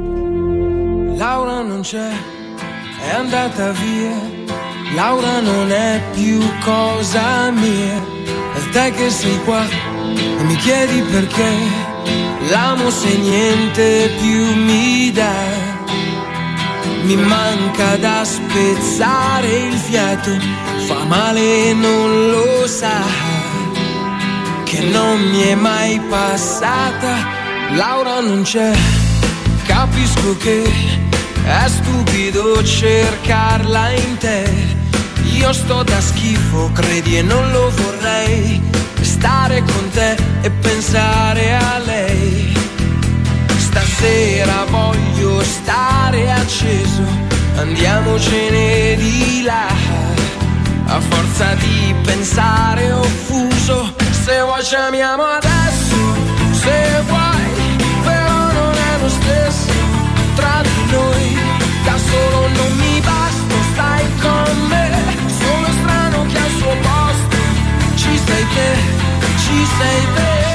[1.23, 2.07] Laura non c'è,
[3.07, 4.15] è andata via.
[5.01, 6.37] Laura non è più
[6.69, 7.25] cosa
[7.63, 7.95] mia.
[8.57, 9.61] E te che sei qua
[10.39, 11.51] e mi chiedi perché.
[12.51, 13.87] L'amo se niente
[14.19, 15.35] più mi dà.
[17.05, 20.31] Mi manca da spezzare il fiato.
[20.87, 22.99] Fa male e non lo sa.
[24.63, 27.13] Che non mi è mai passata.
[27.75, 28.73] Laura non c'è.
[29.67, 30.63] Capisco che
[31.43, 34.51] è stupido cercarla in te.
[35.37, 38.59] Io sto da schifo, credi e non lo vorrei.
[39.01, 42.44] Stare con te e pensare a lei.
[43.97, 47.01] Stasera voglio stare acceso,
[47.55, 49.67] andiamocene di là.
[50.87, 53.93] A forza di pensare offuso,
[54.25, 55.95] se vuoi ci amiamo adesso,
[56.51, 57.45] se vuoi,
[58.03, 59.71] però non è lo stesso
[60.35, 61.37] tra di noi.
[61.85, 64.91] Da solo non mi basta, stai con me,
[65.39, 67.37] sono strano che al suo posto
[67.95, 68.75] ci sei te,
[69.37, 70.54] ci sei te.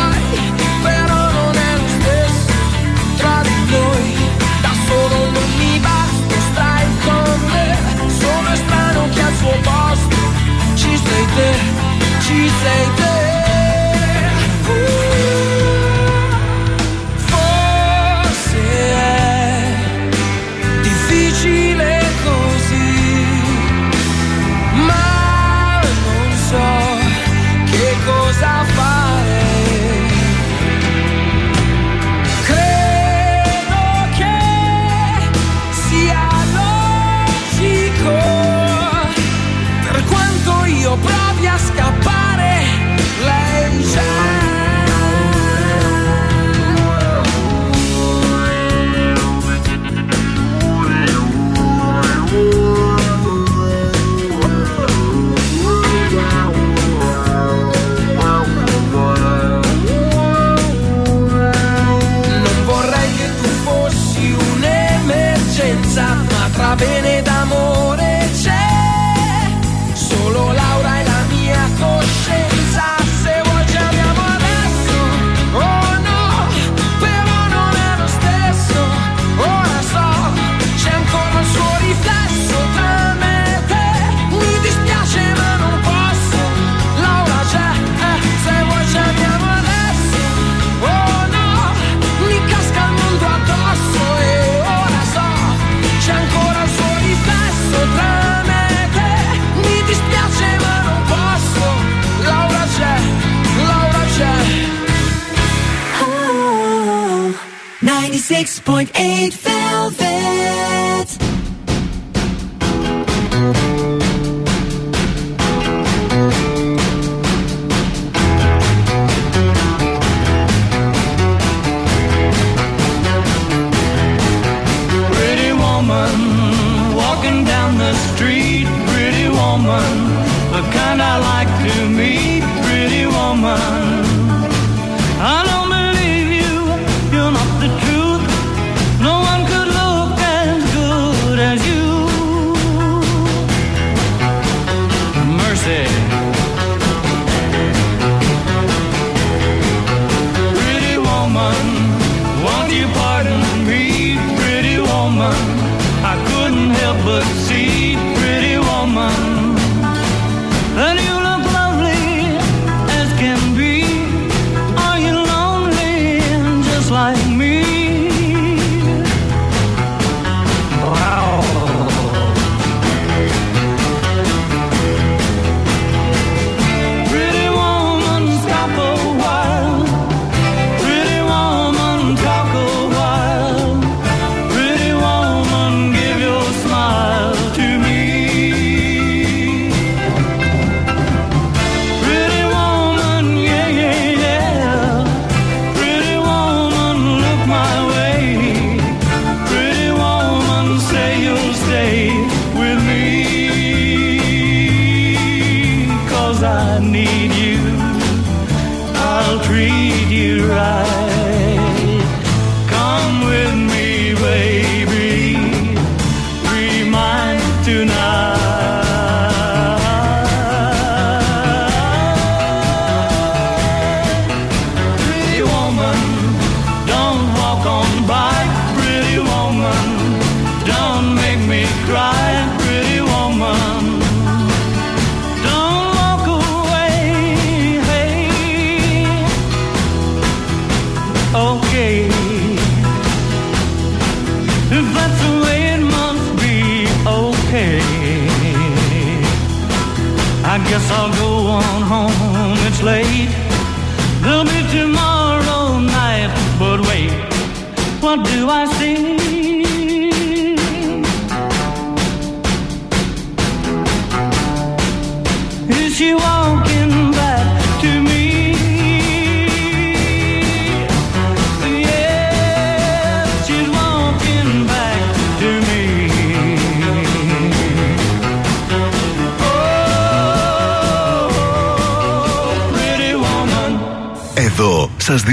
[9.41, 13.10] She's boss，she say that，she eh, say that。Eh.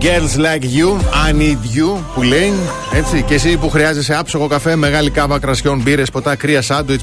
[0.00, 2.52] Girls Like You, I Need You που λέει.
[2.92, 3.22] Έτσι.
[3.22, 7.02] Και εσύ που χρειάζεσαι άψογο καφέ, μεγάλη κάβα κρασιών, μπύρες, ποτά, κρύα σάντουιτς,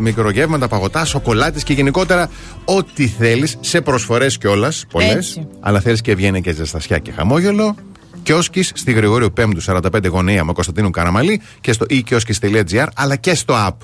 [0.00, 2.30] μικρογεύματα, παγωτά, σοκολάτες και γενικότερα
[2.64, 4.84] ό,τι θέλεις σε προσφορές κιόλας.
[4.90, 5.14] Πολλές.
[5.14, 5.46] Έτσι.
[5.60, 7.74] Αλλά θέλεις και βγαίνει και ζεστασιά και χαμόγελο.
[8.22, 13.54] Κιόσκι στη Γρηγορίου 5 45 γωνία με Κωνσταντίνου Καραμανλή και στο e-kioskis.gr αλλά και στο
[13.68, 13.76] app.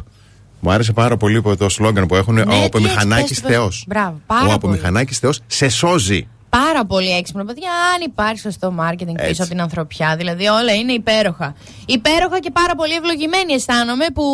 [0.60, 3.42] Μου άρεσε πάρα πολύ που το σλόγκαν που έχουν ο Ναι, τι από μηχανής έτσι,
[3.42, 3.56] πες το.
[3.58, 3.84] Θεός.
[3.88, 4.52] Μπράβο, Ο πάρα πολύ.
[4.54, 6.28] Απομηχανάκης Θεός σε σώζει.
[6.50, 7.70] Πάρα πολύ έξυπνο, παιδιά.
[7.94, 9.42] Αν υπάρχει σωστό μάρκετινγκ πίσω Έτσι.
[9.42, 11.54] από την ανθρωπιά, δηλαδή όλα είναι υπέροχα.
[11.86, 14.24] Υπέροχα και πάρα πολύ ευλογημένη αισθάνομαι που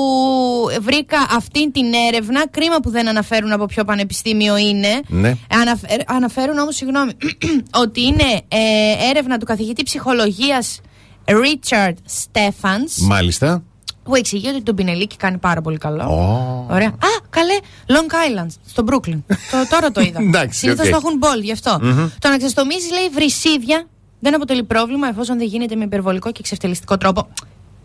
[0.81, 2.49] βρήκα αυτή την έρευνα.
[2.49, 5.01] Κρίμα που δεν αναφέρουν από ποιο πανεπιστήμιο είναι.
[5.07, 5.35] Ναι.
[5.51, 7.13] Αναφε- αναφέρουν όμως, συγγνώμη,
[7.83, 10.81] ότι είναι ε, έρευνα του καθηγητή ψυχολογίας
[11.25, 12.93] Richard Stephens.
[13.01, 13.63] Μάλιστα.
[14.07, 16.03] Που εξηγεί ότι το πινελίκι κάνει πάρα πολύ καλό.
[16.05, 16.67] Ω.
[16.71, 16.89] Ωραία.
[16.89, 17.55] Α, καλέ,
[17.87, 19.23] Long Island, στο Brooklyn.
[19.27, 20.21] το, τώρα το είδα.
[20.29, 20.91] Εντάξει, Συνήθως οκ.
[20.93, 21.79] το έχουν μπολ, γι' αυτό.
[21.83, 22.09] Μμμ.
[22.19, 23.87] Το να ξεστομίζει, λέει, βρισίδια
[24.21, 27.29] δεν αποτελεί πρόβλημα εφόσον δεν γίνεται με υπερβολικό και εξευτελιστικό τρόπο.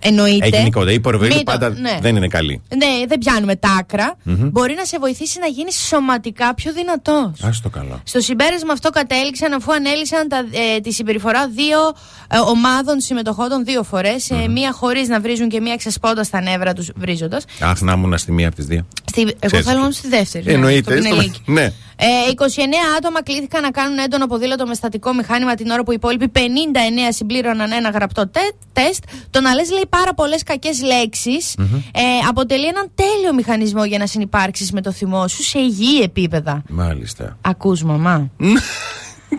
[0.04, 0.46] Εννοείται.
[0.46, 1.98] Ε, γενικότερα, η υπερβολή Μην το- πάντα ναι.
[2.02, 2.62] δεν είναι καλή.
[2.78, 4.18] Ναι, δεν πιάνουμε τα άκρα.
[4.24, 4.50] Μμμ.
[4.50, 7.42] Μπορεί να σε βοηθήσει να γίνεις σωματικά πιο δυνατός.
[7.44, 8.02] Α το καλό.
[8.04, 11.78] Στο συμπέρασμα αυτό κατέληξαν αφού ανέλυσαν τα, ε, τη συμπεριφορά δύο
[12.32, 14.30] ε, ομάδων συμμετοχών των δύο φορές.
[14.50, 17.46] μία χωρίς να βρίζουν και μία ξεσπώντας τα νεύρα τους βρίζοντας.
[17.60, 18.88] Αχ, να ήμουν στη μία από τις δύο.
[19.06, 19.66] Στη, εγώ Ξέρεις.
[19.66, 20.46] θέλω να στη δεύτερη.
[20.46, 20.92] ναι, Εννοείται.
[20.92, 21.42] στο στο- πινελίκι.
[21.46, 21.72] Ναι.
[22.04, 25.96] Ε, 29 άτομα κλήθηκαν να κάνουν έντονο ποδήλατο με στατικό μηχάνημα την ώρα που οι
[25.98, 26.40] υπόλοιποι 59
[27.10, 29.04] συμπλήρωναν ένα γραπτό τε- τεστ.
[29.30, 31.56] Το να λες λέει πάρα πολλές κακές λέξεις
[31.92, 36.64] ε, αποτελεί έναν τέλειο μηχανισμό για να συνεπάρξεις με το θυμό σου σε υγιή επίπεδα.
[36.70, 37.38] Μάλιστα.
[37.42, 38.30] Ακούς μαμά.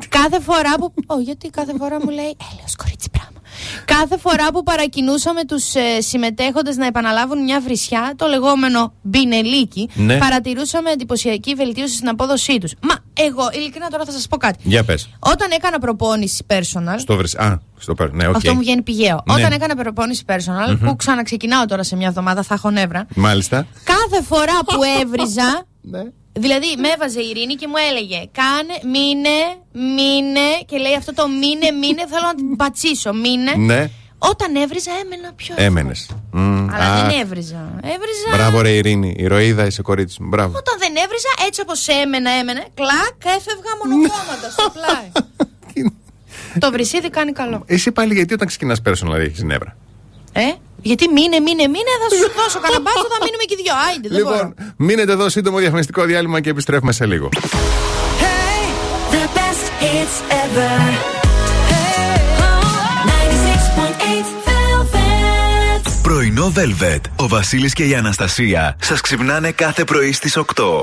[0.09, 0.93] κάθε φορά που.
[1.07, 2.37] Ω, γιατί κάθε φορά μου λέει.
[2.53, 3.41] Έλεος κορίτσι πράγμα.
[3.85, 10.19] Κάθε φορά που παρακινούσαμε τους ε, συμμετέχοντες να επαναλάβουν μια βρισιά, το λεγόμενο μπινελίκι, Ναι.
[10.19, 12.73] παρατηρούσαμε εντυπωσιακή βελτίωση στην απόδοσή τους.
[12.83, 14.59] Μα εγώ, ειλικρινά τώρα θα σας πω κάτι.
[14.63, 15.09] Για πες.
[15.19, 16.95] Όταν έκανα προπόνηση personal.
[16.99, 17.45] Στο βρε.
[17.47, 18.11] Α, στο πέρα.
[18.13, 18.37] Ναι, οκ.
[18.37, 19.23] Αυτό μου βγαίνει πηγαίο.
[19.27, 19.35] Ναι.
[19.35, 20.89] Όταν έκανα προπόνηση personal, Μμμ.
[20.89, 23.07] που ξαναξεκινάω τώρα σε μια εβδομάδα, θα έχω νεύρα.
[23.15, 23.67] Μάλιστα.
[23.85, 25.65] Κάθε φορά που έβριζα.
[25.85, 26.03] Ναι.
[26.33, 29.39] Δηλαδή, με έβαζε η Ειρήνη και μου έλεγε Κάνε, μείνε,
[29.73, 30.49] μείνε.
[30.67, 32.03] Και λέει αυτό το μείνε, μείνε.
[32.09, 33.13] Θέλω να την πατσίσω.
[33.13, 33.55] Μείνε.
[33.57, 35.55] Ναι, Όταν έβριζα, έμενα πιο.
[35.59, 36.11] έμενες.
[36.73, 37.63] Αλλά δεν έβριζα.
[37.83, 38.29] Έβριζα.
[38.33, 39.15] Μπράβο, ρε Ειρήνη.
[39.19, 40.29] Ηρωίδα, είσαι κορίτσι μου.
[40.29, 40.59] Μπράβο.
[40.59, 42.65] Όταν δεν έβριζα, έτσι όπως έμενα, έμενε.
[42.75, 45.09] Κλακ, έφευγα μονοκόμματα στο πλάι.
[46.63, 47.63] το βρυσίδι κάνει καλό.
[47.67, 49.77] Εσύ πάλι γιατί όταν ξεκινάς personal έχεις νεύρα;
[50.33, 50.53] Ε,
[50.83, 53.75] γιατί μείνε, μείνε, μείνε, θα σου δώσω καλαμπάτσο, θα μείνουμε και οι δυο.
[53.89, 54.35] Άιντε, δεν μπορώ.
[54.35, 57.29] Λοιπόν, μείνετε εδώ σύντομο διαφημιστικό διάλειμμα και επιστρέφουμε σε λίγο.
[59.15, 60.77] The best hits ever.
[61.73, 62.13] Hey,
[64.11, 65.83] 96.8 Velvet.
[66.03, 67.01] Πρωινό Velvet.
[67.17, 70.83] Ο Βασίλης και η Αναστασία σας ξυπνάνε κάθε πρωί στις 8.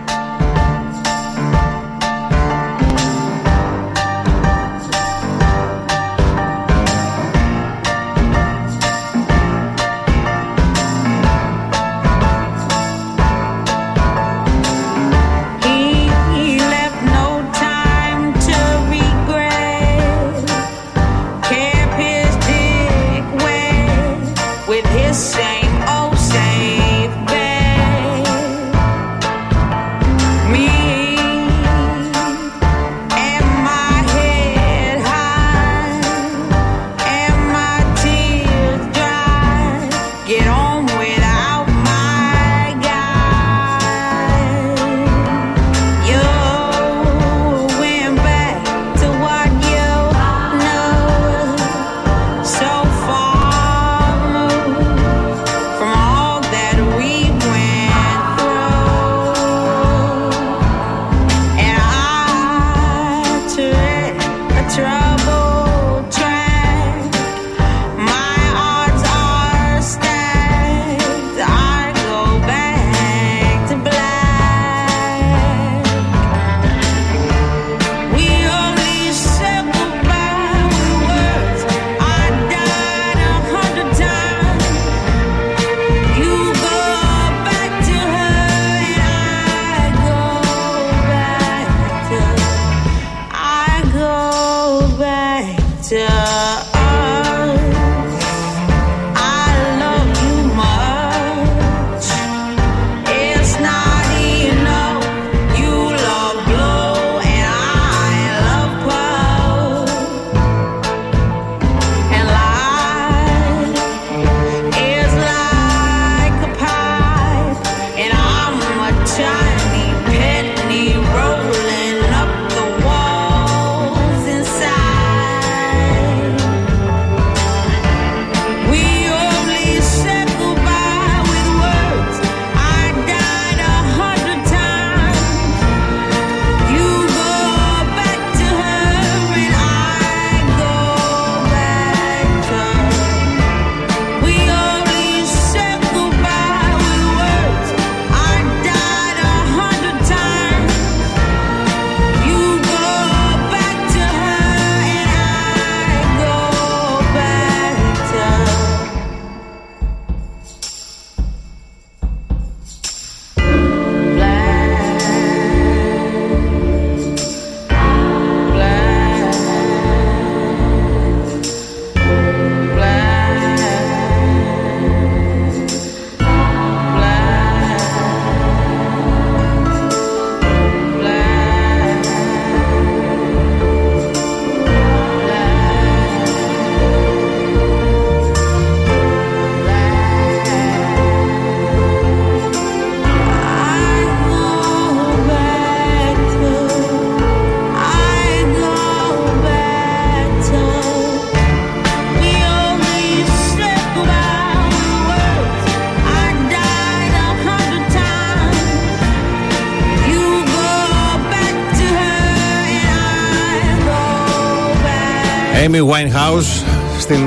[215.71, 216.63] Amy Winehouse
[216.99, 217.19] στην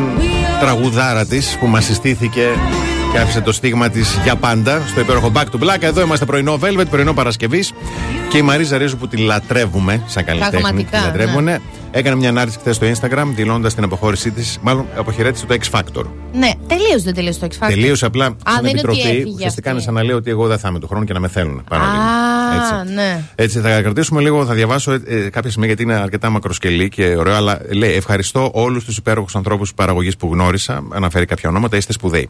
[0.61, 2.49] τραγουδάρα της που μας συστήθηκε
[3.12, 5.77] και άφησε το στίγμα της για πάντα στο υπέροχο Back to Black.
[5.83, 7.73] Εδώ είμαστε πρωινό Velvet, πρωινό Παρασκευής.
[8.29, 10.61] Και η Μαρίζα Ρίζου που τη λατρεύουμε σαν καλλιτέχνη.
[10.61, 11.61] Πραγματικά, Τη λατρεύουμε.
[11.91, 16.05] Έκανε μια ανάρτηση χθες στο Instagram δηλώνοντας την αποχώρησή της, μάλλον αποχαιρέτησε το X Factor.
[16.33, 17.69] Ναι, τελείως δεν τελείωσε το X Factor.
[17.69, 19.16] Τελείωσε απλά Α, στην δεν είναι ότι επιτροπή.
[19.19, 19.91] έφυγε Ουσιαστικά είναι αυτή.
[19.91, 21.65] σαν να λέει ότι εγώ δεν θα είμαι του χρόνου και να με θέλουν.
[21.69, 22.03] Πάνω λίγο.
[22.03, 22.07] Α,
[22.55, 22.95] Έτσι.
[22.95, 23.23] ναι.
[23.35, 27.17] Έτσι θα κρατήσουμε λίγο, θα διαβάσω ε, ε, κάποια στιγμή γιατί είναι αρκετά μακροσκελή και
[27.17, 30.85] ωραίο, αλλά λέει ευχαριστώ όλους τους υπέροχους ανθρώπους παραγωγής που γνώρισα.
[30.93, 32.29] Αναφέρει κάποια ονόματα, είστε σπουδαίοι.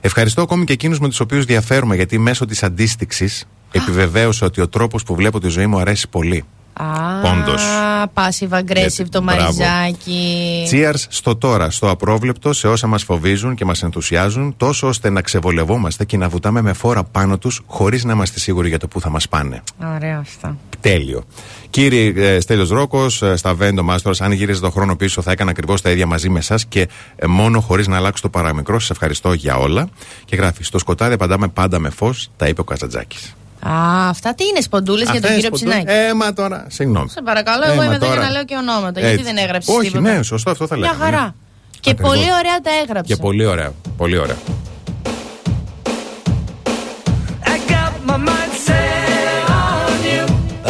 [0.00, 4.68] Ευχαριστώ ακόμη και εκείνους με τους οποίους διαφέρουμε, γιατί μέσω της αντίστοιξης επιβεβαίωσα ότι ο
[4.68, 6.44] τρόπος που βλέπω τη ζωή μου αρέσει πολύ.
[6.76, 6.84] Α,
[7.20, 7.62] Πόντος.
[8.14, 9.42] passive aggressive το Μπράβο.
[9.42, 10.66] μαριζάκι.
[10.70, 15.20] Cheers στο τώρα, στο απρόβλεπτο, σε όσα μας φοβίζουν και μας ενθουσιάζουν, τόσο ώστε να
[15.20, 19.00] ξεβολευόμαστε και να βουτάμε με φόρα πάνω τους, χωρίς να είμαστε σίγουροι για το που
[19.00, 19.62] θα μας πάνε.
[19.94, 20.56] Ωραία αυτά.
[20.80, 21.24] Τέλειο.
[21.70, 25.50] Κύριε ε, Στέλιος Ρόκος, ε, στα Βέντο Μάστορας, αν γύριζε τον χρόνο πίσω θα έκανα
[25.50, 28.78] ακριβώς τα ίδια μαζί με εσά και ε, μόνο χωρίς να αλλάξω το παραμικρό.
[28.78, 29.88] Σας ευχαριστώ για όλα.
[30.24, 33.34] Και γράφει, στο σκοτάδι απαντάμε πάντα με φως, τα είπε ο Καζατζάκης.
[33.68, 35.84] Α, αυτά τι είναι σποντούλες για τον Αυτά κύριο είναι σποντούλες.
[35.84, 37.08] Ψινάκη; Ε, μα τώρα, συγγνώμη.
[37.08, 38.26] Σε παρακαλώ, εγώ Ε, μα είμαι εδώ για τώρα.
[38.26, 39.00] να λέω και ονόματα.
[39.00, 39.24] Γιατί Έτσι.
[39.24, 40.12] δεν έγραψες Όχι, τίποτα.
[40.16, 41.04] ναι, σωστό αυτό θα Μια λέγαμε.
[41.04, 41.22] χαρά.
[41.22, 41.32] ναι.
[41.80, 42.14] Και Ακριβώς.
[42.16, 43.14] πολύ ωραία τα έγραψε.
[43.14, 43.72] Και πολύ ωραία.
[43.96, 44.36] Πολύ ωραία.
[47.54, 50.22] I got my mind set on you.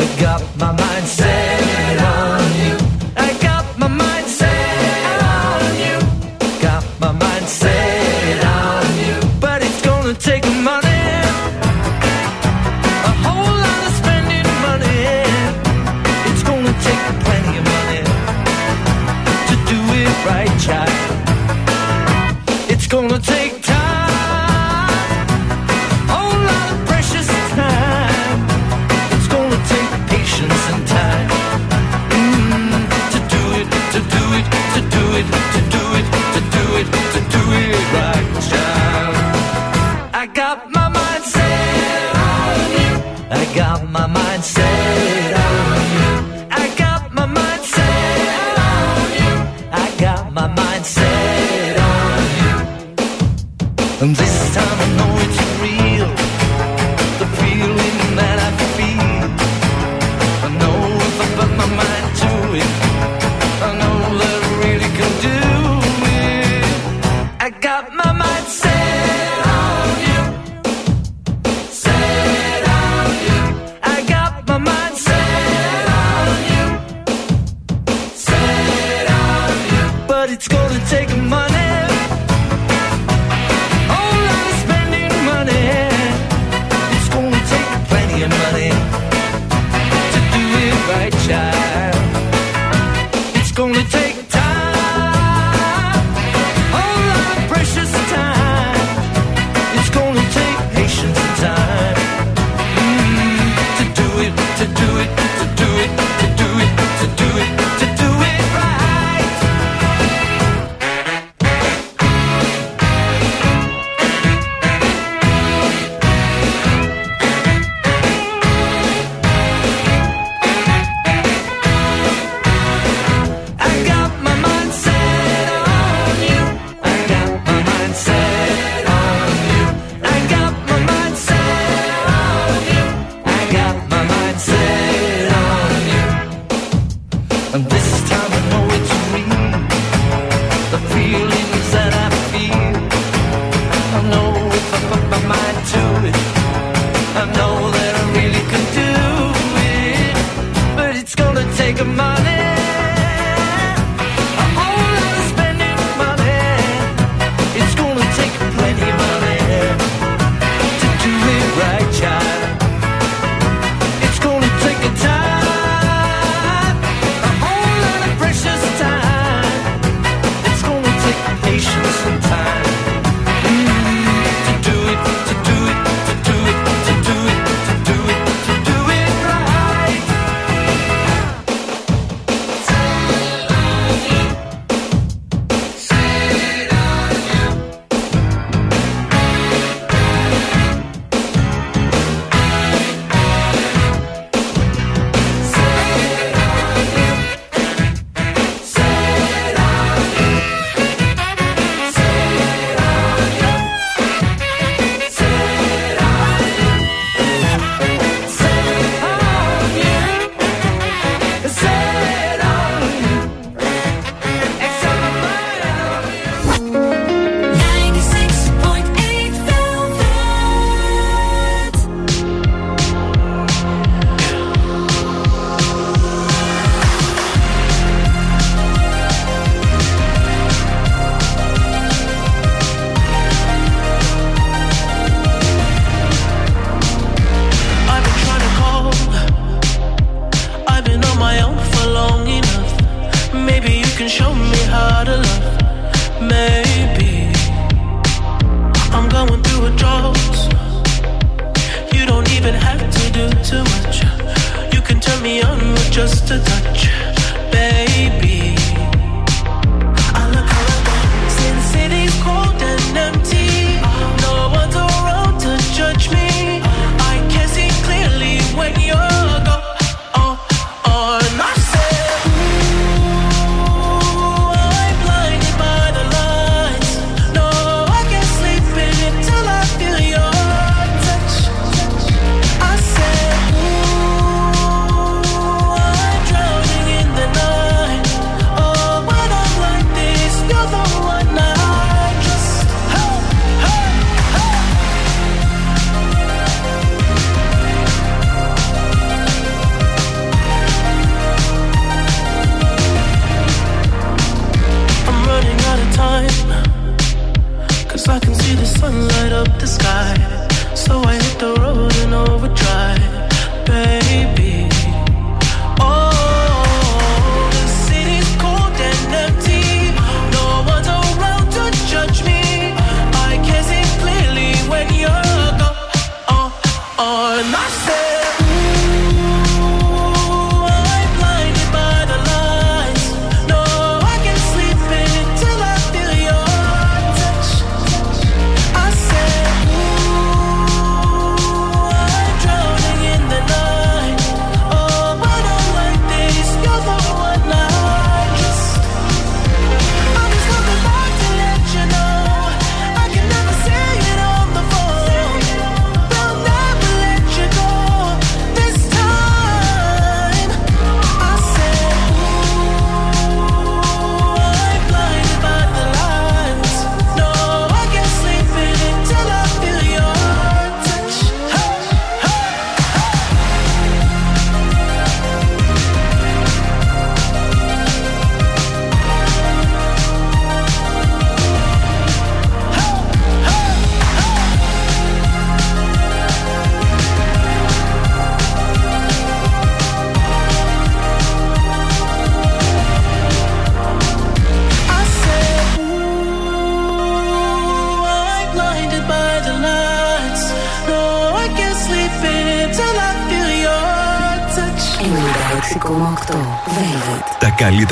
[0.02, 0.93] I got my mind
[43.94, 45.23] my mind set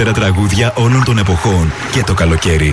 [0.02, 2.72] καλύτερα τραγούδια όλων των εποχών και το καλοκαίρι.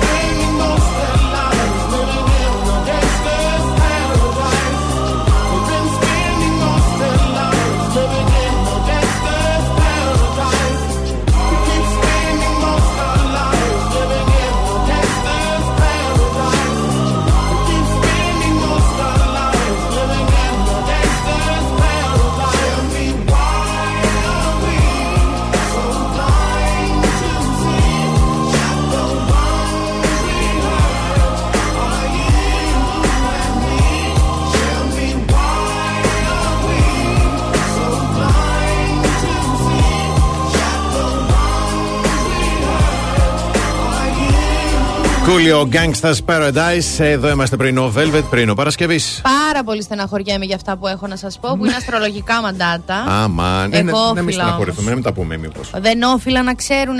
[45.31, 46.99] Coolio Gangsta's Paradise.
[46.99, 49.21] Εδώ είμαστε πρωινό Velvet, πρωινό Παρασκευής.
[49.23, 52.95] Πάρα πολύ στεναχωριέμαι για αυτά που έχω να σας πω, που είναι αστρολογικά μαντάτα.
[53.07, 55.69] Άμα, ναι, ναι, Εγώ να μην οφείλω στεναχωρηθούμε, να μην τα πούμε μήπως.
[55.77, 56.95] Δεν όφειλα να ξέρουν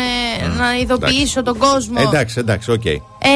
[0.58, 1.96] να ειδοποιήσω τον κόσμο.
[2.00, 2.86] Εντάξει, εντάξει, οκ.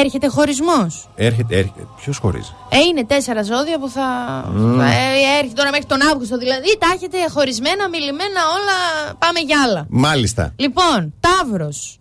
[0.02, 1.08] Έρχεται χωρισμός.
[1.14, 1.86] Έρχεται, έρχεται.
[2.00, 4.06] Ποιος χωρίζει; Ε, είναι τέσσερα ζώδια που θα.
[4.54, 4.78] Μμμ.
[4.78, 6.38] θα ε, έρχεται τώρα μέχρι τον Αύγουστο.
[6.38, 8.78] Δηλαδή τα έχετε χωρισμένα, μιλημένα όλα.
[9.18, 9.86] Πάμε για άλλα.
[9.88, 10.52] Μάλιστα.
[10.56, 11.98] Λοιπόν, Ταύρος.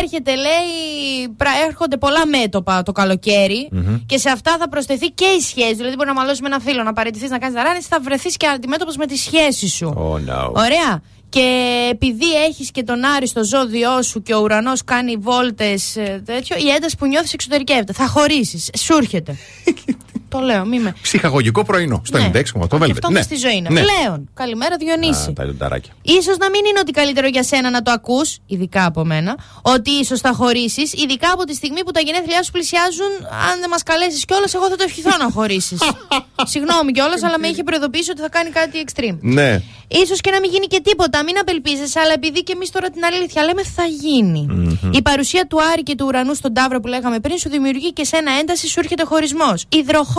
[0.00, 3.96] Έρχεται, λέει, πρα- έρχονται πολλά μέτωπα το καλοκαιρι Μμμ.
[4.06, 5.74] και σε αυτά θα προσθεθεί και η σχέση.
[5.74, 8.46] Δηλαδή, μπορεί να μαλώσεις με ένα φίλο, να παραιτηθεί, να κάνεις ταράνιση, θα βρεθείς και
[8.46, 9.94] αντιμέτωπος με τη σχέση σου.
[9.96, 10.52] Oh no.
[10.54, 11.02] Ωραία.
[11.28, 15.92] Και επειδή έχεις και τον Άρη στο ζώδιό σου και ο ουρανός κάνει βόλτες
[16.24, 17.92] τέτοιο, η ένταση που νιώθεις εξωτερικεύεται.
[17.92, 18.70] Θα χωρίσεις.
[18.78, 19.36] Σου έρχεται.
[20.38, 20.94] το λέω, μη με.
[21.02, 22.02] Ψυχαγωγικό πρωινό.
[22.04, 22.30] Στο Ναι.
[22.34, 22.90] 96,8 το Velvet.
[22.90, 23.68] Αυτό με στη ζωή είναι.
[23.70, 23.80] Ναι.
[23.80, 24.28] Πλέον.
[24.34, 25.28] Καλημέρα, Διονύση.
[25.30, 25.92] Α, τα λιονταράκια.
[26.02, 29.90] Ίσως να μην είναι ότι καλύτερο για σένα να το ακούς, ειδικά από μένα, ότι
[29.90, 33.10] ίσως θα χωρίσεις, ειδικά από τη στιγμή που τα γενέθλιά σου πλησιάζουν.
[33.50, 35.80] Αν δεν μας καλέσεις κιόλας, εγώ θα το ευχηθώ να χωρίσεις.
[36.52, 39.18] Συγγνώμη κιόλας, αλλά με είχε προειδοποιήσει ότι θα κάνει κάτι extreme.
[39.20, 39.62] Ναι.
[39.88, 43.04] Ίσως και να μην γίνει και τίποτα, μην απελπίζεσαι, αλλά επειδή και εμείς τώρα την
[43.04, 44.46] αλήθεια λέμε θα γίνει.
[44.50, 44.92] Μμμ.
[44.92, 48.04] Η παρουσία του Άρη και του ουρανού στον Ταύρο που λέγαμε πριν σου δημιουργεί και
[48.04, 49.64] σε ένα ένταση, σου έρχεται χωρισμός.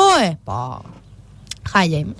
[0.07, 0.37] Υδροχόε.
[0.43, 0.81] Πα.
[1.73, 2.13] Χάλια είμαι.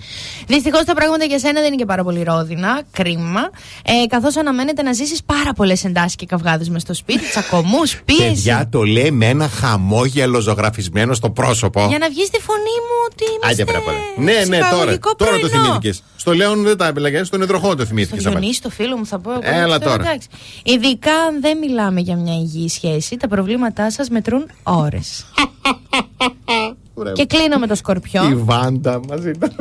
[0.46, 2.82] Δυστυχώς τα πράγματα για σένα δεν είναι και πάρα πολύ ρόδινα.
[2.90, 3.40] Κρίμα.
[3.84, 8.22] Ε, Καθώς αναμένεται να ζήσεις πάρα πολλές εντάσεις και καυγάδες μες στο σπίτι, τσακωμούς, πίεση.
[8.32, 11.86] Παιδιά το λέει με ένα χαμόγελο ζωγραφισμένο στο πρόσωπο.
[11.88, 13.62] Για να βγεις στη φωνή μου ότι είμαστε.
[13.62, 13.96] Άντε πέρα, πέρα.
[14.16, 14.68] Ναι, ναι, τώρα.
[14.68, 15.64] ψυχαγωγικό Τώρα το πρωινό.
[15.64, 16.02] θυμήθηκες.
[16.16, 18.28] Στο Λέον δεν τα έπελεγε, στον Εδροχό το Στο θυμήθηκε.
[18.28, 19.40] Διονύση, το φίλο μου, θα πω εγώ.
[19.44, 20.02] Έλα αυτό, τώρα.
[20.08, 20.28] εντάξει.
[20.62, 25.24] Ειδικά αν δεν μιλάμε για μια υγιή σχέση, τα προβλήματά σας μετρούν ώρες.
[27.12, 28.28] και κλείνω με το σκορπιό.
[28.30, 29.52] Η Βάντα μαζί ήταν.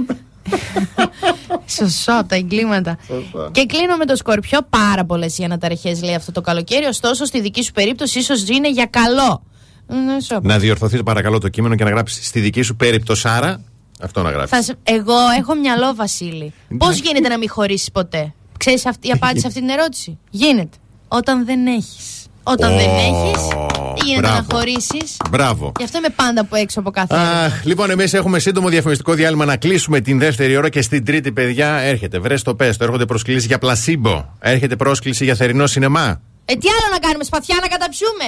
[1.66, 2.98] Σωσό, τα εγκλήματα.
[3.08, 3.50] Σωστά.
[3.52, 4.60] Και κλείνω με το σκορπιό.
[4.70, 6.86] Πάρα πολλές οι αναταραχέ λέει αυτό το καλοκαίρι.
[6.86, 9.44] Ωστόσο, στη δική σου περίπτωση, ίσως είναι για καλό.
[9.88, 10.40] Ναι, σω.
[10.42, 13.62] Να διορθωθεί παρακαλώ το κείμενο και να γράψεις στη δική σου περιπτωσάρα.
[14.02, 14.58] Αυτό να γράψεις.
[14.58, 16.54] Θα σε- Εγώ έχω μυαλό, Βασίλη.
[16.78, 20.78] Πώς γίνεται να μην χωρίσεις ποτέ; Ξέρεις η απάντηση σε αυτή την ερώτηση; Γίνεται.
[21.08, 22.27] Όταν δεν έχεις.
[22.52, 24.48] Όταν δεν έχεις, δεν γίνεται να μπράβο.
[24.58, 25.72] χωρίσεις; Μπράβο.
[25.78, 27.30] Γι' αυτό είμαι πάντα από έξω από κάθε έρωτα.
[27.44, 31.32] Αχ, λοιπόν, εμείς έχουμε σύντομο διαφημιστικό διάλειμμα να κλείσουμε την δεύτερη ώρα και στην τρίτη,
[31.32, 32.20] παιδιά, έρχεται.
[32.20, 34.26] Βρες το πες, το έρχονται προσκλήσεις για πλασίμπο.
[34.40, 36.22] Έρχεται πρόσκληση για θερινό σινεμά.
[36.46, 38.26] Ε, τι άλλο να κάνουμε, σπαθιά να καταψούμε;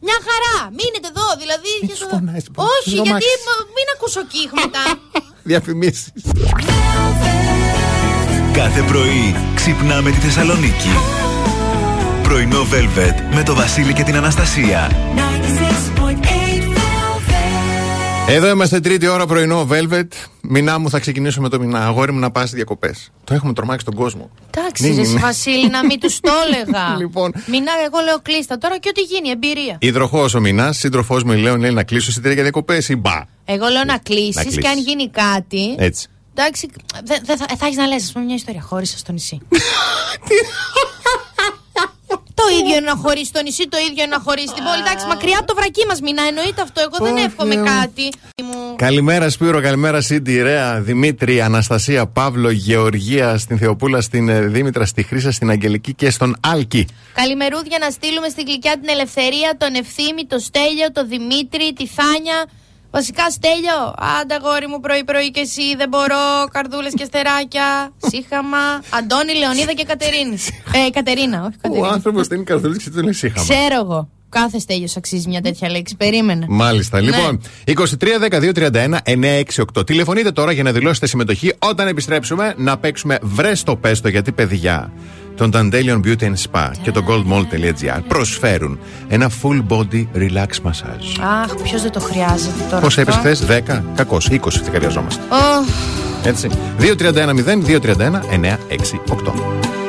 [0.00, 0.70] Μια χαρά.
[0.70, 1.72] Μείνετε εδώ, δηλαδή.
[1.82, 1.94] για
[2.54, 3.28] το- Όχι, το γιατί μάξι.
[3.46, 4.84] μ- μην ακούσω κύχ μετά.
[5.50, 6.12] Διαφημίσεις.
[8.52, 10.88] Κάθε πρωί ξυπνάμε τη Θεσσαλονίκη.
[12.24, 14.90] Πρωινό Velvet με το Βασίλη και την Αναστασία.
[18.28, 20.08] Εδώ είμαστε τρίτη ώρα πρωινό, Velvet.
[20.40, 21.86] Μηνά μου θα ξεκινήσω με το μηνά.
[21.86, 23.10] Αγόρι μου να πας διακοπές.
[23.24, 24.30] Το έχουμε τρομάξει τον κόσμο.
[24.50, 25.20] Εντάξει, Ναι, ρε ναι, εσύ, ναι.
[25.20, 26.96] Βασίλη, να μην τους το έλεγα.
[26.98, 27.32] Λοιπόν.
[27.46, 29.76] Μινά, εγώ λέω κλείστα τώρα και ό,τι γίνει, εμπειρία.
[29.80, 33.20] Υδροχός ο μηνάς, σύντροφός μου η Λέων λέει να κλείσω εισιτήρια για διακοπές ή μπα.
[33.44, 34.58] Εγώ λέω να κλείσεις κλείσεις.
[34.58, 35.74] και αν γίνει κάτι.
[35.78, 36.08] Έτσι.
[36.34, 36.68] Εντάξει,
[37.04, 38.60] δεν δεν θα, θα έχεις να λες, ας πούμε, μια ιστορία.
[38.60, 39.38] Χώρισα στο νησί.
[42.34, 44.80] το ίδιο είναι να χωρίσει στο νησί, το ίδιο είναι να χωρίσει στην πόλη.
[44.86, 46.80] Εντάξει, μακριά από το βρακί μας μήνα, εννοείται αυτό.
[46.86, 48.04] Εγώ δεν εύχομαι κάτι.
[48.42, 54.84] Μου- Καλημέρα Σπύρο, καλημέρα Σίντι, Ρέα, Δημήτρη, Αναστασία, Παύλο, Γεωργία, στην Θεοπούλα, στην ε, Δήμητρα,
[54.86, 56.86] στη Χρύσα, στην Αγγελική και στον Άλκη.
[57.14, 62.44] Καλημερούδια να στείλουμε στην γλυκιά την Ελευθερία, τον Ευθύμη, τον Στέλιο, τον Δημήτρη, τη Θάνια.
[62.96, 63.78] Βασικά, Στέλιο,
[64.20, 66.24] άντα γόρι μου πρωί-πρωί και εσύ, δεν μπορώ.
[66.52, 68.64] Καρδούλες και στεράκια, σύχαμα.
[68.98, 70.36] Αντώνη, Λεωνίδα και Κατερίνη.
[70.86, 71.88] ε, Κατερίνα, όχι Κατερίνα.
[71.88, 73.42] Ο άνθρωπο είναι καρδούλες και δεν λέει σύχαμα.
[73.48, 74.08] Ξέρω εγώ.
[74.28, 75.96] Κάθε στέλιος αξίζει μια τέτοια λέξη.
[75.96, 76.46] Περίμενε.
[76.48, 77.00] Μάλιστα.
[77.00, 77.06] Ναι.
[77.06, 77.72] Λοιπόν, ναι.
[79.76, 79.86] 23-12-31-968.
[79.86, 81.52] Τηλεφωνείτε τώρα για να δηλώσετε συμμετοχή.
[81.58, 84.92] Όταν επιστρέψουμε, να παίξουμε βρέστο πέστο γιατί, παιδιά,
[85.36, 88.78] των Dandelion Beauty and Spa και το goldmall.gr προσφέρουν
[89.08, 91.20] ένα full body relax massage.
[91.42, 92.80] Αχ, ποιος δεν το χρειάζεται τώρα.
[92.80, 95.22] Πώς έπεσε χθε, 10, κακώ, 20 τι χρειαζόμαστε.
[95.30, 95.68] Oh.
[96.24, 96.48] Έτσι.
[96.78, 99.83] 2310 2310 968.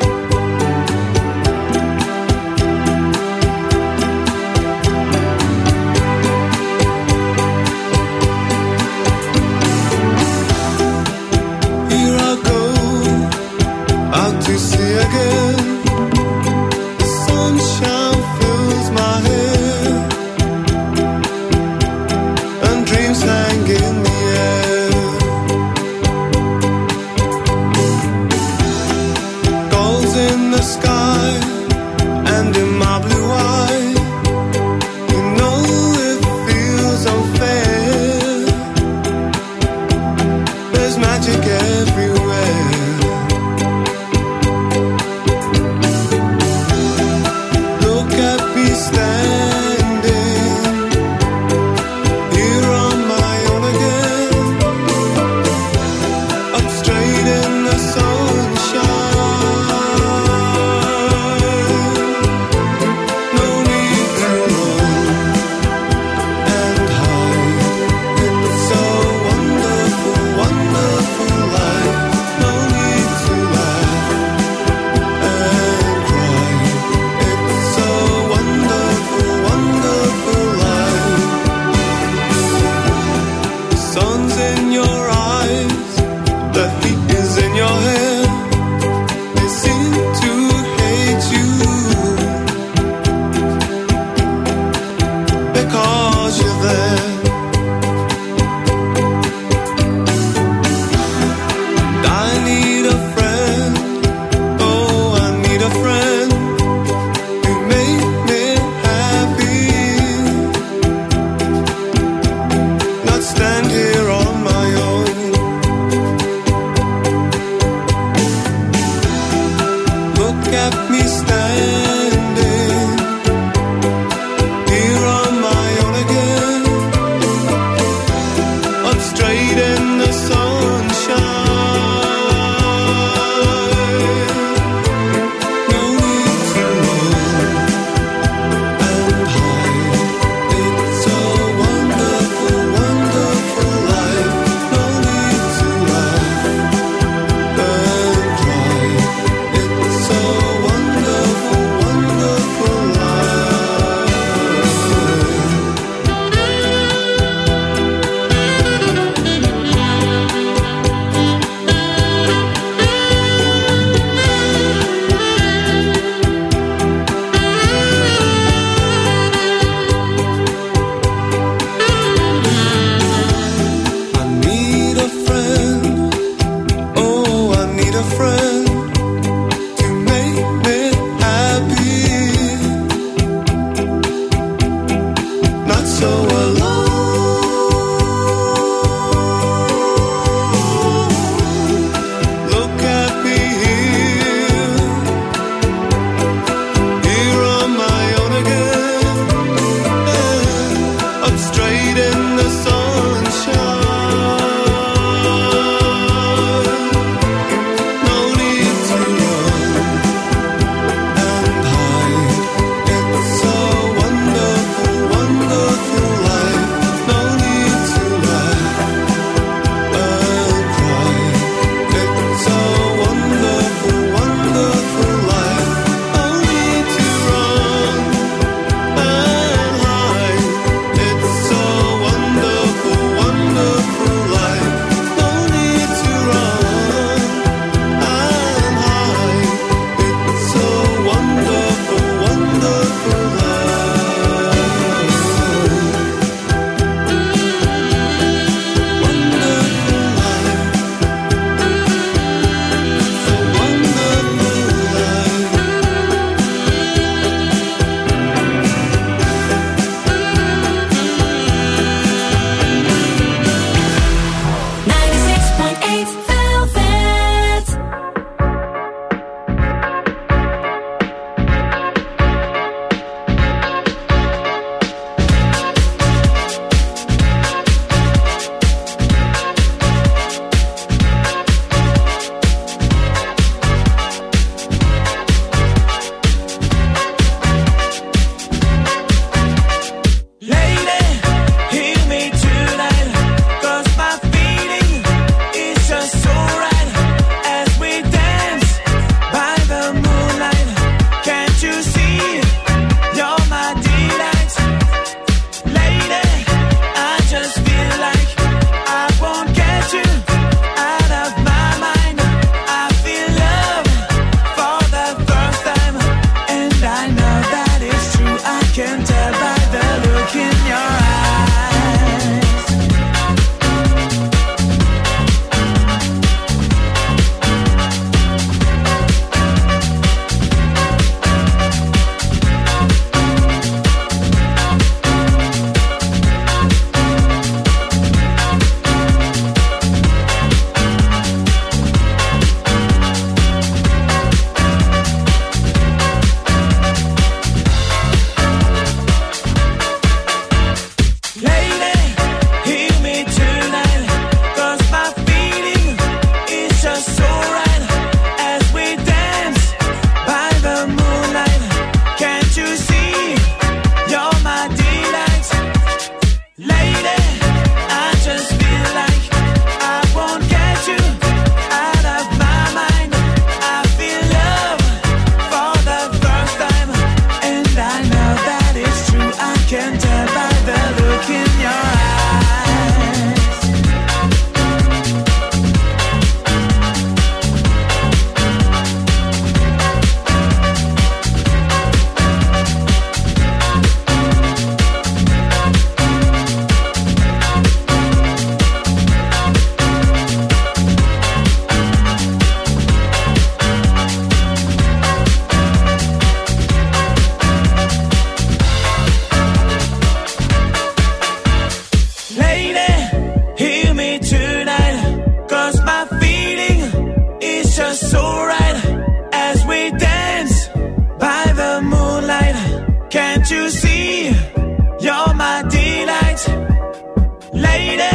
[427.77, 428.14] lady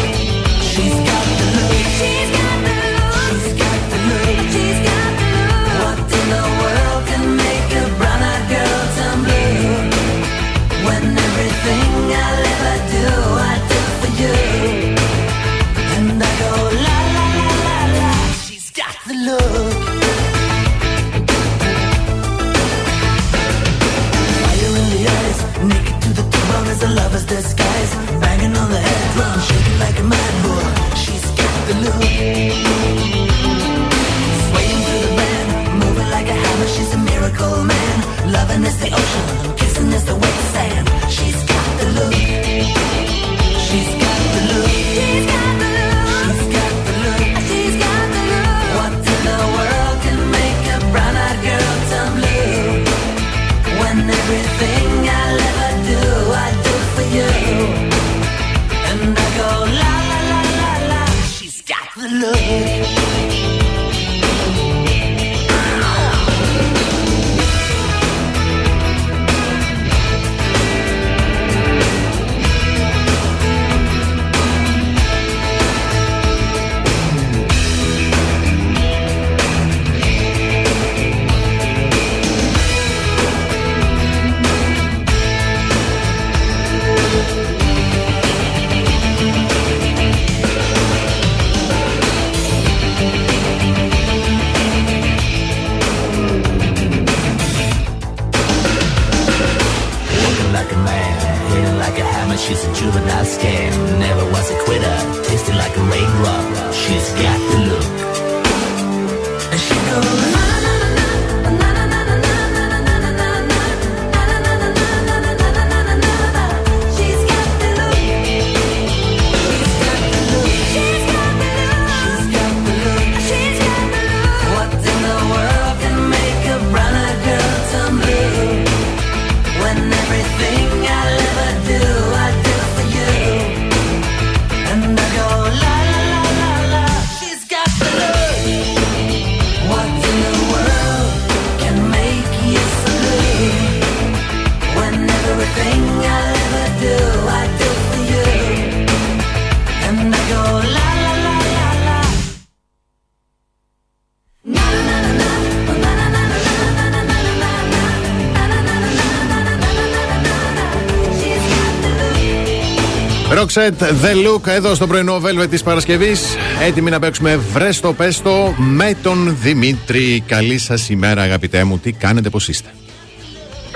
[163.37, 166.21] Roxette The Look εδώ στο πρωινό Velvet της Παρασκευής.
[166.61, 170.23] Έτοιμοι να παίξουμε βρέστο πέστο με τον Δημήτρη.
[170.27, 171.77] Καλή σας ημέρα, αγαπητέ μου.
[171.77, 172.69] Τι κάνετε, πώς είστε;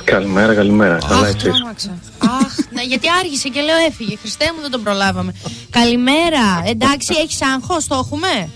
[0.03, 0.97] Καλημέρα, καλημέρα.
[1.07, 1.41] Καλά, Αχ, εσείς.
[1.43, 1.97] τρόμαξα.
[2.17, 4.15] Αχ, ναι, γιατί άργησε και λέω έφυγε.
[4.21, 5.33] Χριστέ μου, δεν τον προλάβαμε.
[5.69, 6.63] Καλημέρα.
[6.69, 8.49] Εντάξει, έχεις άγχος, το έχουμε;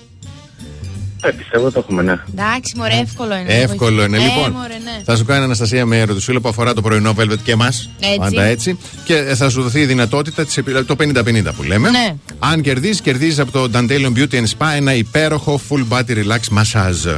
[1.24, 2.20] Ε, πιστεύω το έχουμε, ναι.
[2.32, 3.54] Εντάξει, μωρέ, εύκολο είναι.
[3.54, 4.18] Εύκολο είναι.
[4.18, 5.02] Ε, λοιπόν, μωρέ, ναι.
[5.06, 7.90] θα σου κάνει Αναστασία με ερωτησούλα που αφορά το πρωινό Velvet και εμάς.
[8.00, 8.18] Έτσι.
[8.18, 8.78] Πάντα έτσι.
[9.04, 11.90] Και θα σου δοθεί η δυνατότητα της, επιλογής- το 50-50 που λέμε.
[11.90, 12.16] Ναι.
[12.40, 17.18] Αν κερδίσεις, κερδίζεις από το Dantelion Beauty and Spa ένα υπέροχο full body relax massage.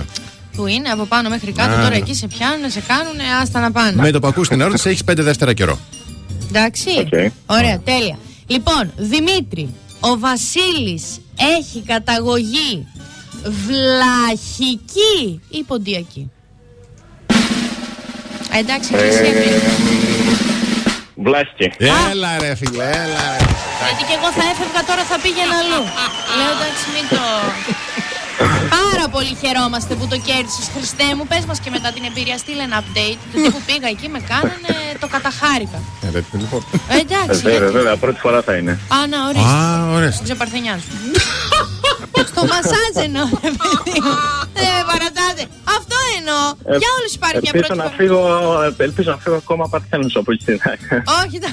[0.51, 1.71] αυτού είναι από πάνω μέχρι κάτω.
[1.75, 1.81] Α.
[1.81, 4.01] Τώρα εκεί σε πιάνουν, σε κάνουν, άστα να πάνε.
[4.01, 5.79] Με το που ακούς την ερώτηση έχεις πέντε δεύτερα καιρό.
[6.49, 6.89] Εντάξει.
[7.45, 8.17] Ωραία, τέλεια.
[8.47, 9.69] Λοιπόν, Δημήτρη,
[9.99, 11.03] ο Βασίλης
[11.57, 12.87] έχει καταγωγή
[13.43, 16.31] βλαχική ή ποντιακή;
[18.53, 19.61] Ε, εντάξει, και εσύ έμεινε.
[21.15, 21.71] Βλάχικη.
[22.11, 23.45] Έλα ρε φίλε, έλα ρε.
[23.85, 25.81] Γιατί και εγώ θα έφευγα τώρα θα πήγαινα αλλού.
[26.37, 27.21] Λέω εντάξει μην το...
[28.77, 32.61] Πάρα πολύ χαιρόμαστε που το κέρδισες Χριστέ μου Πες μας και μετά την εμπειρία στείλε
[32.69, 36.61] ένα update Το τι που πήγα εκεί με κάνανε το καταχάρηκα Ε, ρε, λοιπόν.
[36.89, 38.71] Ε, Εντάξει Βέβαια, γιατί- βέβαια, πρώτη φορά θα είναι.
[38.71, 40.23] Α, να ορίστε Α, ορίστε.
[40.23, 40.83] Ξεπαρθενιάζω
[42.31, 44.13] Στο μασάζ εννοώ ρε παιδί μου.
[44.53, 45.43] Δεν με παρατάτε.
[45.77, 46.43] Αυτό εννοώ.
[46.71, 47.95] Ε, Για όλους υπάρχει μια ελπίζω πρώτη να φορά.
[47.99, 48.21] φύγω,
[48.87, 50.51] ελπίζω να φύγω ακόμα παρθένος από εκεί.
[51.21, 51.49] Όχι τα...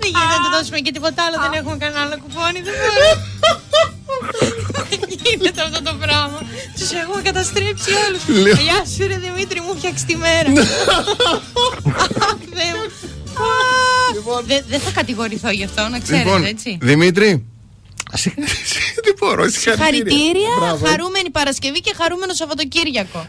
[0.00, 3.10] Δεν γίνεται να του δώσουμε και τίποτα άλλο Δεν έχουμε κανένα άλλο κουπόνι Δεν μπορεί
[4.90, 6.38] Δεν γίνεται αυτό το πράγμα.
[6.78, 8.22] Τους έχουμε καταστρέψει όλους.
[8.44, 8.54] Λέω.
[8.66, 10.48] Γεια σου ρε Δημήτρη μου φτιάξει τη μέρα.
[12.02, 12.36] Αχ,
[13.36, 14.32] Θεέ μου.
[14.36, 17.44] Α, Δεν δεν θα κατηγορηθώ γι' αυτό να ξέρετε Λοιπόν, έτσι Δημήτρη.
[19.04, 19.84] Δεν μπορώ, συγχαρητήρια.
[19.84, 20.86] Χαρητήρια, Μπράβο.
[20.86, 23.26] χαρούμενη Παρασκευή και χαρούμενο Σαββατοκύριακο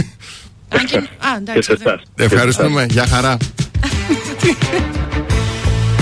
[0.76, 2.02] Αν και- Α, Και εντάξει σε εσάς.
[2.16, 3.36] Ευχαριστούμε, γεια χαρά.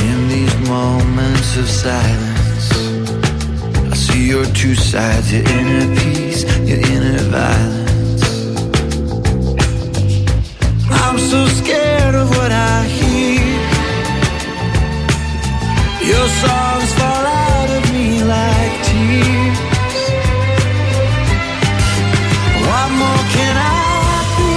[0.08, 2.68] In these moments of silence,
[3.92, 6.40] I see your two sides, your inner peace,
[6.70, 8.24] your inner violence.
[11.02, 13.11] I'm so scared of what I hear.
[16.10, 19.58] Your songs fall out of me like tears.
[22.66, 23.84] What more can I
[24.40, 24.54] do?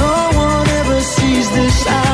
[0.00, 0.14] No
[0.46, 2.11] one ever sees this side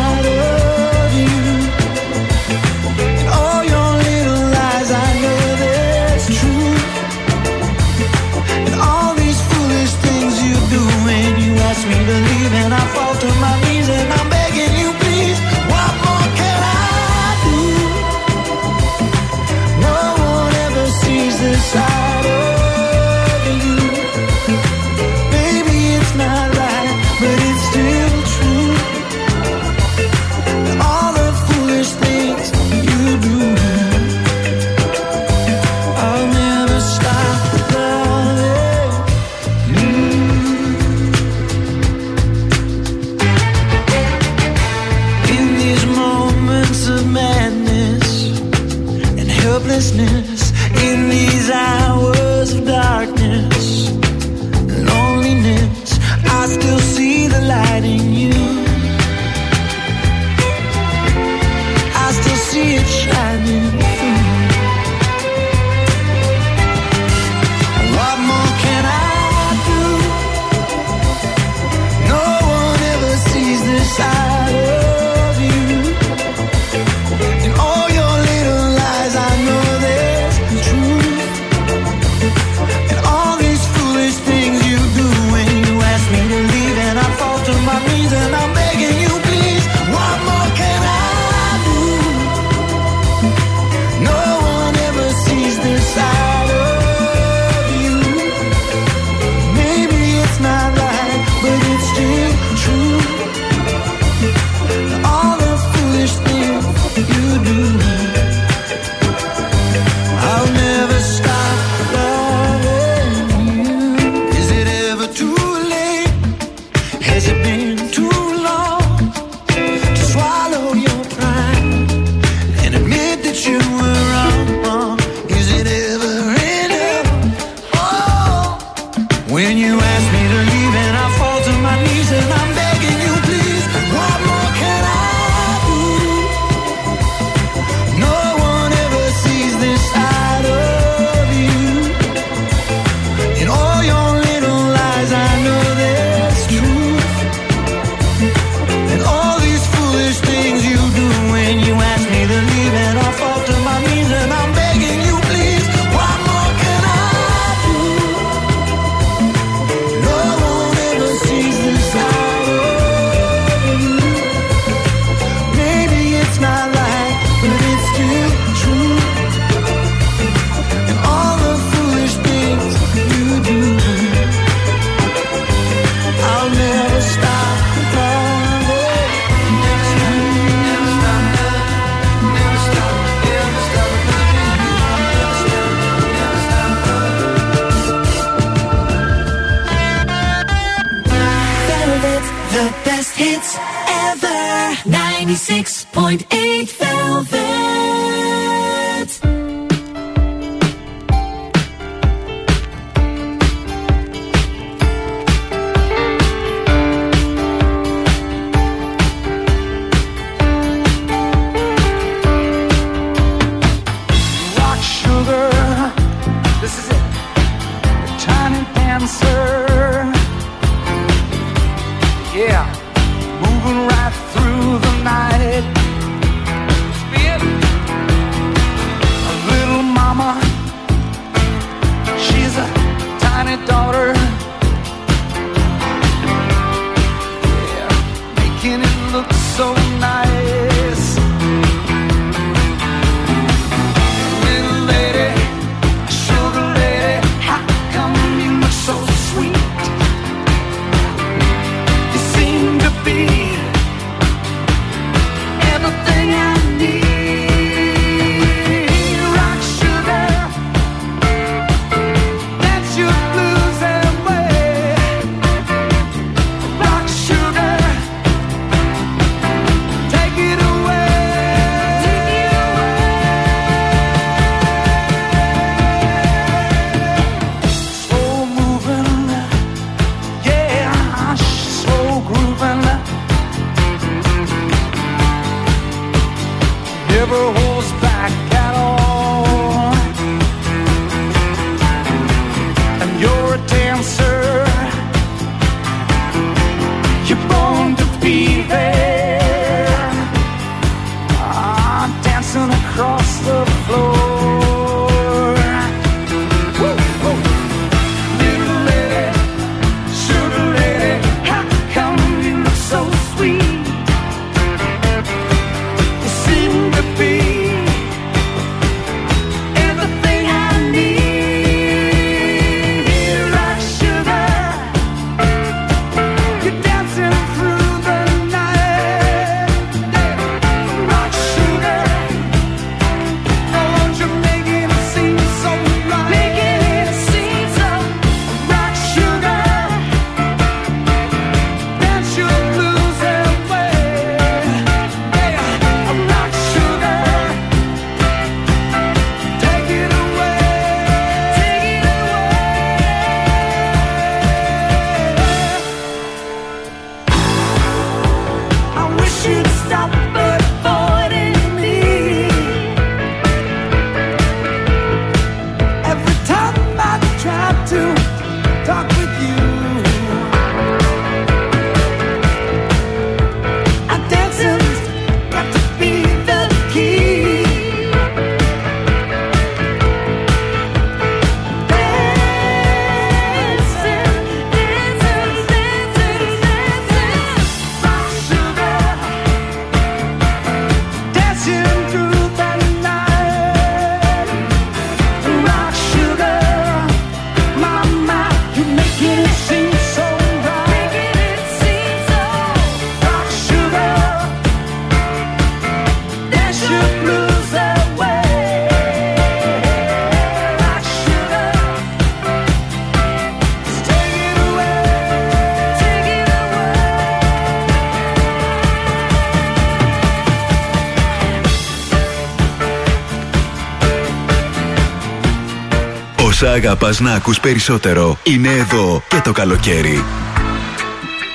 [426.60, 430.24] όσα αγαπάς να ακούς περισσότερο είναι εδώ και το καλοκαίρι.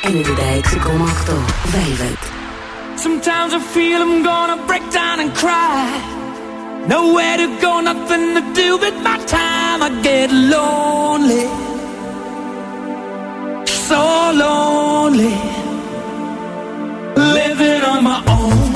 [0.03, 0.09] 96,8
[1.73, 2.21] Velvet
[3.03, 5.83] Sometimes I feel I'm gonna break down and cry
[6.93, 11.47] Nowhere to go, nothing to do with my time I get lonely
[13.87, 14.01] So
[14.43, 15.35] lonely
[17.37, 18.72] Living on my own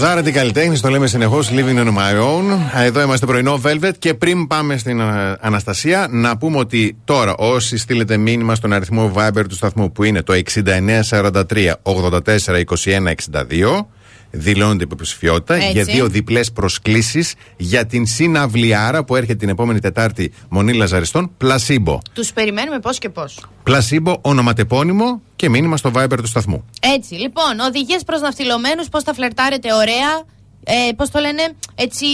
[0.00, 1.50] Τι τραγουδάρα, τι καλλιτέχνη, το λέμε συνεχώς.
[1.50, 2.58] Living on my own.
[2.84, 3.90] Εδώ είμαστε πρωινό Velvet.
[3.98, 9.12] Και πριν πάμε στην α, Αναστασία, να πούμε ότι τώρα όσοι στείλετε μήνυμα στον αριθμό
[9.16, 11.42] Viber του σταθμού που είναι το 6943
[11.82, 13.84] 84 21 62
[14.30, 15.70] δηλώνονται υποψηφιότητα Έτσι.
[15.70, 21.30] για δύο διπλές προσκλήσεις για την συναυλιάρα που έρχεται την επόμενη Τετάρτη Μονή Λαζαριστών.
[21.36, 21.98] Πλασίμπο.
[22.12, 23.46] Τους περιμένουμε πώς και πώς.
[23.62, 26.64] Πλασίμπο, ονοματεπώνυμο και μήνυμα στο Viber του σταθμού.
[26.80, 30.22] Έτσι, λοιπόν, οδηγίες προς ναυτιλωμένους, πώς θα φλερτάρετε ωραία,
[30.64, 31.42] ε, πώς το λένε,
[31.74, 32.06] έτσι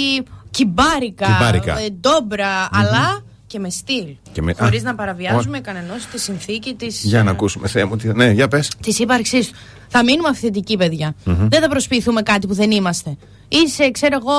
[0.51, 1.79] κυμπάρικα, Κυμπάρικα.
[1.79, 4.05] ε, ντομπρα αλλά και με στυλ.
[4.33, 7.97] Και με- Χωρίς Α, να παραβιάζουμε κανενός τη συνθήκη της Για να ακούσουμε, Θεέ μου.
[7.97, 8.71] τι- Ναι, για πες.
[8.83, 9.55] της ύπαρξής του.
[9.89, 11.15] Θα μείνουμε αυθεντικοί, παιδιά.
[11.25, 11.49] Μμμ.
[11.49, 13.17] Δεν θα προσποιηθούμε κάτι που δεν είμαστε.
[13.49, 14.33] Είσαι, ξέρω εγώ,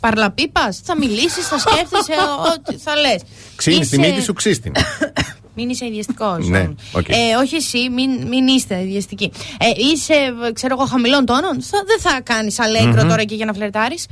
[0.00, 2.12] παρλαπίπας, θα μιλήσεις, θα σκέφτεσαι
[2.54, 3.22] ό,τι θα λες.
[3.56, 4.72] Ξύνεις τη μύτη σου, ξύστην.
[5.58, 6.48] Μην είσαι βιαστικός.
[6.48, 7.08] Ναι, οκ.
[7.08, 9.32] ε, όχι εσύ, μην, μην είστε βιαστικοί.
[9.58, 10.14] Ε, είσαι,
[10.52, 11.62] ξέρω εγώ, χαμηλών τόνων.
[11.62, 13.08] Θα, δεν θα κάνεις αλέγκρο Μμμ.
[13.08, 14.06] τώρα και για να φλερτάρεις.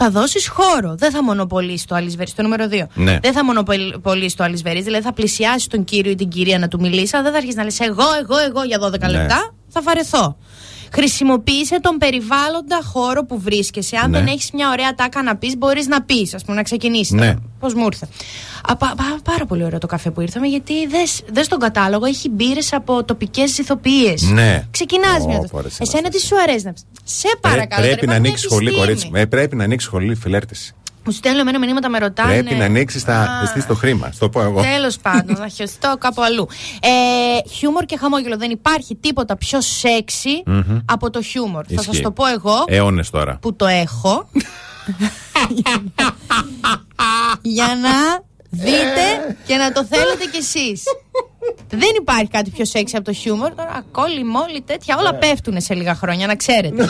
[0.00, 0.94] Θα δώσεις χώρο.
[0.98, 2.32] Δεν θα μονοπωλήσεις το αλισβερίσι.
[2.32, 2.82] Το νούμερο 2.
[2.94, 3.18] Ναι.
[3.22, 4.82] Δεν θα μονοπωλήσεις το αλισβερίσι.
[4.82, 7.14] Δηλαδή θα πλησιάσεις τον κύριο ή την κυρία να του μιλήσεις.
[7.14, 9.08] Αλλά δεν θα αρχίσεις να λες εγώ, εγώ, εγώ για 12 Ναι.
[9.08, 9.54] λεπτά.
[9.68, 10.36] Θα βαρεθώ.
[10.92, 13.96] Χρησιμοποίησε τον περιβάλλοντα χώρο που βρίσκεσαι.
[13.96, 14.18] Αν Ναι.
[14.18, 17.10] δεν έχεις μια ωραία ατάκα να πεις, μπορείς να πεις, ας πούμε, να ξεκινήσεις.
[17.12, 17.34] Ναι.
[17.60, 18.08] Πώς μου ήρθε.
[18.68, 22.04] Α, πα- πα- πάρα πολύ ωραίο το καφέ που ήρθαμε, γιατί δες, δες τον κατάλογο,
[22.04, 24.22] έχει μπύρες από τοπικές ηθοποιίες.
[24.22, 24.64] Ναι.
[24.70, 25.38] Ξεκινάς Ω, μια.
[25.50, 27.82] πω, ρε, σε Εσένα τι σου αρέσει να πεις; Σε παρακαλώ.
[27.86, 28.86] πρέπει τώρα, να υπάρχει ανοίξεις σχολή, επιστήμη.
[28.86, 29.08] κορίτσι.
[29.12, 29.16] μου.
[29.16, 30.74] Ε, πρέπει να ανοίξεις σχολή φιλέρτηση.
[31.04, 32.32] Μου στέλνουν εμένα μηνύματα, με ρωτάνε.
[32.42, 33.14] Πρέπει να ανοίξεις τα.
[33.14, 33.42] Α.
[33.42, 34.10] Εστί το χρήμα.
[34.12, 34.60] Στο πω εγώ.
[34.62, 36.48] Τέλος πάντων, θα χειριστώ κάπου αλλού.
[36.80, 38.36] Ε, χιούμορ και χαμόγελο.
[38.36, 40.78] Δεν υπάρχει τίποτα πιο σεξι Μμμ.
[40.84, 41.64] από το χιούμορ.
[41.68, 41.86] Θα Ισχύει.
[41.94, 43.38] σας το πω εγώ Αιώνες τώρα.
[43.40, 44.28] που το έχω.
[47.42, 50.82] για να δείτε και να το θέλετε κι εσείς.
[51.68, 53.54] Δεν υπάρχει κάτι πιο σεξι από το χιούμορ.
[53.54, 56.88] Τώρα, κόλλη, μόλι, τέτοια, όλα πέφτουν σε λίγα χρόνια, να ξέρετε.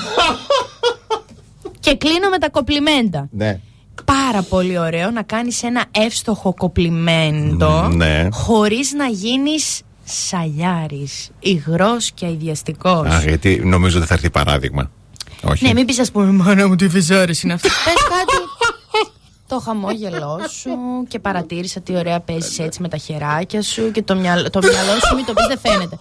[1.80, 3.28] και κλείνω με τα κοπλιμέντα.
[3.30, 3.60] Ναι.
[4.05, 8.29] Πάρα πολύ ωραίο να κάνεις ένα εύστοχο κοπλιμέντο Ναι.
[8.33, 13.07] χωρίς να γίνεις σαλιάρης, υγρός και αειδιαστικός.
[13.07, 14.91] Αχ, γιατί νομίζω ότι θα έρθει παράδειγμα.
[15.45, 15.66] Όχι.
[15.66, 17.69] Ναι, μην πεις, ας πούμε, μάνα μου τι φυσάρι είναι αυτό.
[17.85, 18.37] Πες κάτι.
[19.49, 20.70] Το χαμόγελό σου
[21.09, 24.93] και παρατήρησα τι ωραία παίζεις έτσι με τα χεράκια σου και το μυαλό, το μυαλό
[25.09, 25.97] σου μην το πεις δεν φαίνεται.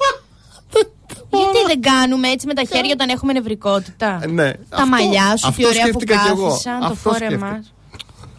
[1.32, 4.52] Γιατί δεν κάνουμε έτσι με τα χέρια όταν έχουμε νευρικότητα; Ναι.
[4.52, 6.48] Τα Αυτό- μαλλιά σου, τι αυτό ωραία που σκέφτηκα κι εγώ.
[6.49, 7.61] κάθισαν, το Αυτό φόρεμά σκέφτηκα.
[7.64, 7.72] σου.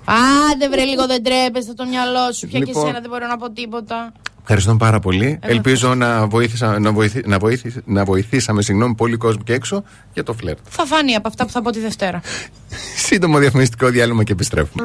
[0.09, 2.83] Άντε βρε λίγο δεν τρέπεστε το μυαλό σου πια και Λοιπόν.
[2.83, 4.13] εσένα δεν μπορώ να πω τίποτα.
[4.41, 5.39] Ευχαριστώ πάρα πολύ.
[5.43, 9.83] Ελπίζω να, βοήθησα, να, βοηθή, να, βοηθή, να βοηθήσαμε συγγνώμη πολύ κόσμο και έξω
[10.13, 10.59] για το φλερτ.
[10.69, 12.21] Θα φανεί από αυτά που θα πω τη Δευτέρα.
[12.97, 14.85] Σύντομο διαφημιστικό διάλειμμα και επιστρέφουμε.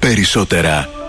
[0.00, 0.99] περισσότερα.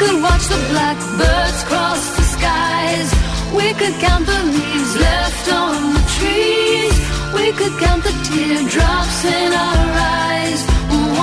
[0.00, 3.08] could watch the blackbirds cross the skies.
[3.52, 6.96] We could count the leaves left on the trees.
[7.36, 9.88] We could count the teardrops in our
[10.24, 10.60] eyes.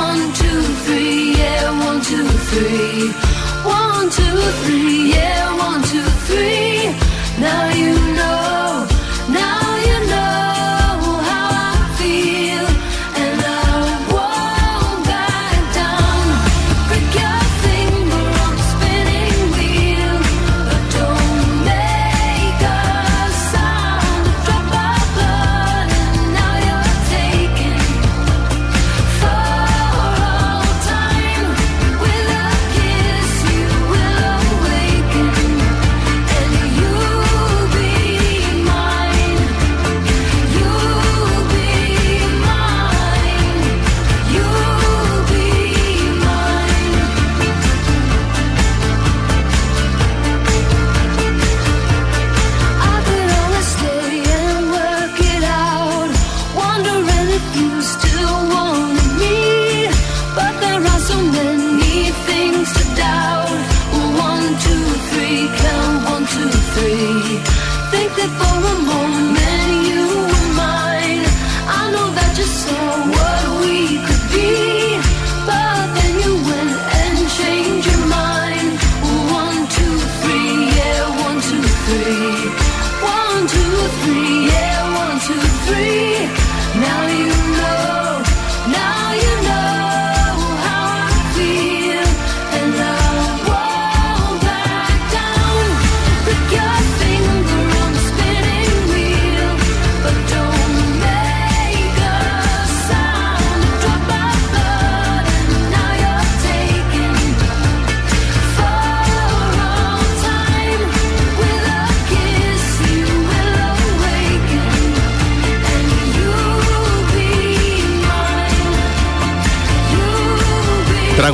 [0.05, 3.09] One, two, three, yeah, one, two, three.
[3.65, 5.06] One, two, three.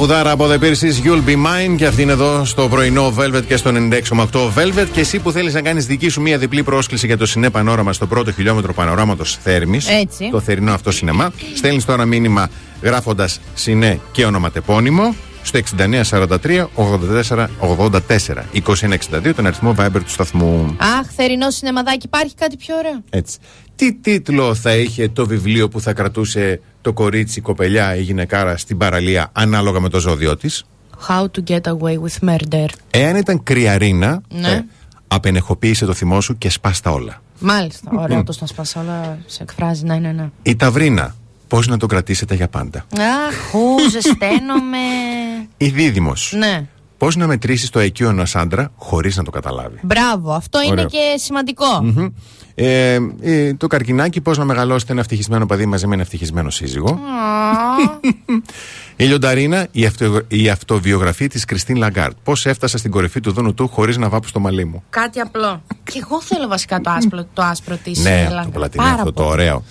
[0.07, 3.55] Τραγουδάρα από The Pierces, You'll Be Mine και αυτή είναι εδώ στο πρωινό Velvet και
[3.57, 4.87] στο 96,8 Velvet.
[4.91, 7.93] Και εσύ που θέλεις να κάνεις δική σου μία διπλή πρόσκληση για το Σινέ Πανόραμα
[7.93, 9.89] στο πρώτο χιλιόμετρο πανοράματο Θέρμης.
[9.89, 10.29] Έτσι.
[10.31, 11.31] Το θερινό αυτό σινεμά.
[11.55, 12.49] Στέλνεις τώρα μήνυμα
[12.81, 16.67] γράφοντας Σινέ και ονοματεπώνυμο στο 6943
[17.29, 17.47] 84
[17.77, 17.97] 84
[19.27, 20.75] 2162 τον αριθμό Viber του σταθμού.
[20.79, 23.37] Αχ, θερινό σινεμαδάκι, υπάρχει κάτι πιο ωραίο; Έτσι.
[23.75, 28.57] Τι τίτλο θα είχε το βιβλίο που θα κρατούσε το κορίτσι, η κοπελιά, η γυναικάρα
[28.57, 30.65] στην παραλία ανάλογα με το ζώδιο της;
[31.07, 32.65] How to get away with murder.
[32.89, 34.49] Εάν ήταν κρυαρίνα, Ναι.
[34.51, 34.65] ε,
[35.07, 37.21] απενεχοποίησε το θυμό σου και σπάστα όλα.
[37.39, 37.91] Μάλιστα.
[37.95, 39.83] Ωραίο το να σπάσα όλα σε εκφράζει.
[39.85, 40.29] Ναι, ναι, ναι.
[40.41, 41.15] Η ταυρίνα,
[41.47, 44.77] πώς να το κρατήσετε για πάντα; Αχ, χου, ζεσταίνομαι.
[45.57, 46.67] Η δίδυμος, ναι.
[46.97, 50.85] πώς να μετρήσεις το IQ ενός άντρα χωρίς να το καταλάβει; Μπράβο, αυτό είναι Ωραίο.
[50.85, 51.81] και σημαντικό.
[51.83, 52.07] Μμμ.
[52.55, 56.89] Ε, ε, το καρκινάκι, πώς να μεγαλώσετε ένα ευτυχισμένο παιδί μαζί με ένα ευτυχισμένο σύζυγο;
[56.89, 56.97] Α,
[58.95, 62.15] Η Λιονταρίνα, η, αυτο, η αυτοβιογραφία της Κριστίν Λαγκάρντ.
[62.23, 65.19] Πώς έφτασα στην κορυφή του Δου Νου Του χωρίς να βάψω το μαλλί μου; Κάτι
[65.19, 65.61] απλό.
[65.91, 69.63] Και εγώ θέλω βασικά το άσπρο, το άσπρο της ναι, το πλατινί αυτό το ωραίο.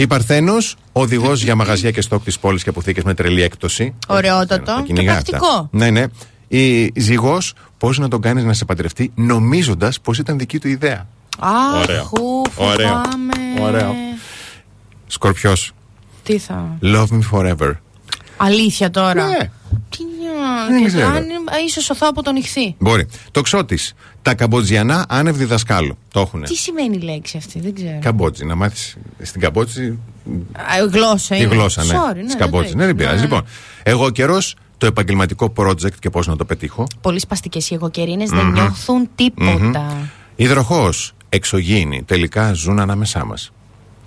[0.00, 3.94] Η Παρθένος, οδηγός για μαγαζιά και στοκ της πόλης και αποθήκες με τρελή έκπτωση.
[4.06, 4.64] Ωραιότατο.
[4.64, 5.30] Τα Και κυνηγά αυτά.
[5.38, 5.68] πρακτικό.
[5.72, 6.04] Ναι, ναι.
[6.48, 11.06] Η ζυγός, πώς να τον κάνεις να σε παντρευτεί νομίζοντας πως ήταν δική του ιδέα.
[11.38, 12.02] Αχ, Ωραίο.
[12.02, 12.86] χου, Ωραίο.
[12.88, 13.34] φοβάμαι.
[13.60, 13.94] Ωραίο.
[15.06, 15.72] Σκορπιός,
[16.22, 16.78] Τι θα.
[16.82, 17.72] love me forever.
[18.36, 19.26] Αλήθεια τώρα.
[19.26, 19.50] Ναι.
[19.88, 19.98] Τι
[20.68, 20.80] Δεν νιά.
[20.80, 21.06] Και ξέρω.
[21.08, 21.24] αν
[21.66, 22.74] ίσως σωθώ από τον ηχθή.
[22.78, 23.06] Μπορεί.
[23.30, 23.94] Το ξώτης.
[24.22, 25.98] Τα καμποτζιανά άνευ διδασκάλου.
[26.12, 26.46] Το έχουνε.
[26.46, 27.98] Τι σημαίνει η λέξη αυτή, δεν ξέρω.
[28.00, 28.44] Καμπότζη.
[28.44, 29.98] Να μάθεις στην Καμπότζη
[30.56, 31.54] Α, γλώσσα τη είναι.
[31.54, 31.94] γλώσσα, ναι.
[31.94, 32.70] Sorry, Της ναι, Καμπότζης.
[32.74, 33.24] δεν Ναι, δεν το πειράζει.
[33.24, 33.36] ήξερα.
[33.40, 33.52] Λοιπόν,
[33.82, 36.86] εγώ καιρός, το επαγγελματικό project και πώς να το πετύχω.
[37.00, 38.52] Πολύ σπαστικές οι εγωκερίνες δεν Μμμ.
[38.52, 40.10] νιώθουν τίποτα.
[40.36, 43.50] Υδροχός, εξωγήινοι, τελικά ζουν ανάμεσά μας.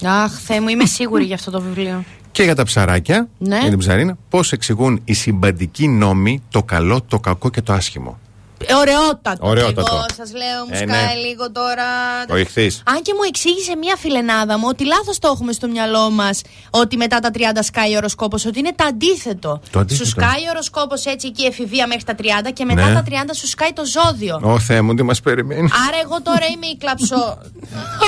[0.05, 2.03] Αχ, Θεέ μου, είμαι σίγουρη για αυτό το βιβλίο.
[2.31, 3.57] Και για τα ψαράκια, Ναι.
[3.59, 8.19] για την ψαρίνα, πώς εξηγούν οι συμπαντικοί νόμοι το καλό, το κακό και το άσχημο.
[8.67, 9.47] Ε, Ωραιότατο.
[9.47, 9.95] Ωραιότατο.
[9.95, 11.27] Εγώ σας λέω, μου Ε, σκάει ναι.
[11.27, 11.83] λίγο τώρα.
[12.29, 12.81] Ο ηχθής.
[12.85, 16.97] Αν και μου εξήγησε μία φιλενάδα μου ότι λάθος το έχουμε στο μυαλό μας ότι
[16.97, 19.61] μετά τα 30 σκάει ο οροσκόπος, ότι είναι το αντίθετο.
[19.71, 20.05] Το αντίθετο.
[20.05, 22.93] Σου σκάει ο οροσκόπος έτσι εκεί εφηβεία μέχρι τα 30 και μετά Ναι.
[22.93, 24.39] τα 30 σου σκάει το ζώδιο.
[24.43, 25.69] Ω Θεέ μου, τι μας περιμένει.
[25.87, 27.37] Άρα εγώ τώρα είμαι η κλαψό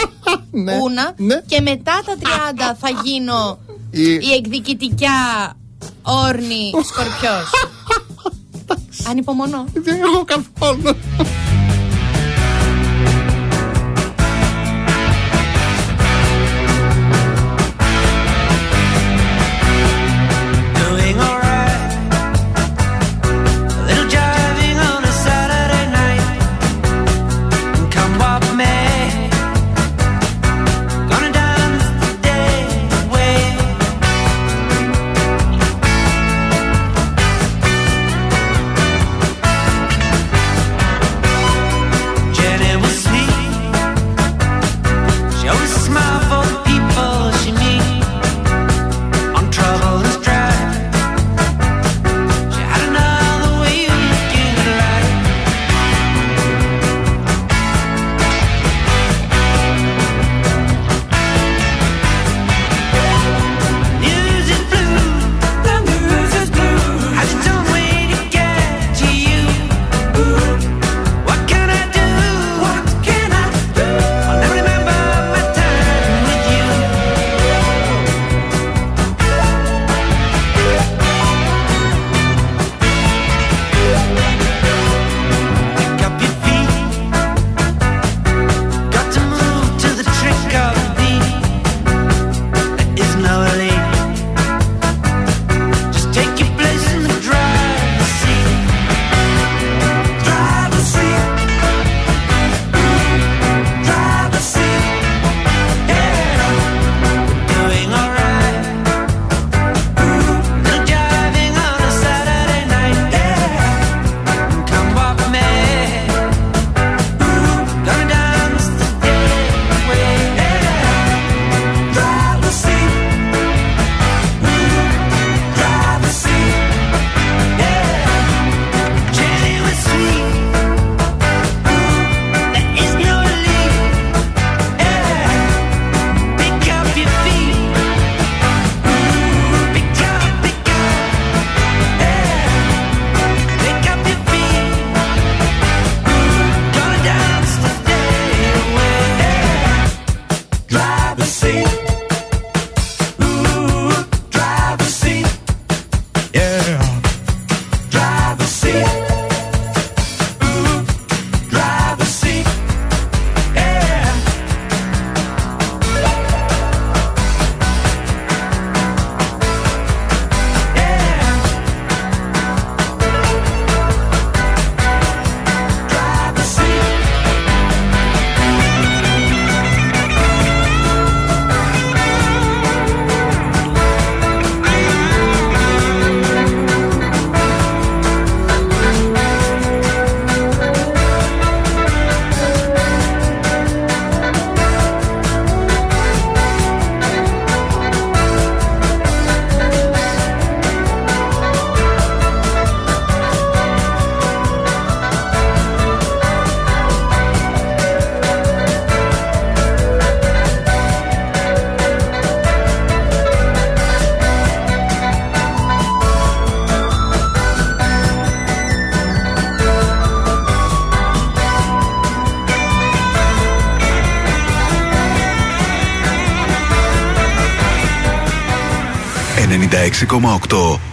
[0.84, 1.14] ούνα
[1.46, 3.60] και μετά τα 30 θα γίνω
[3.96, 5.54] Η- η εκδικητικιά
[6.02, 7.50] όρνη σκορπιός.
[9.10, 9.66] Ανυπομονώ.
[9.86, 10.96] Εγώ καθόλου.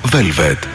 [0.02, 0.69] Velvet.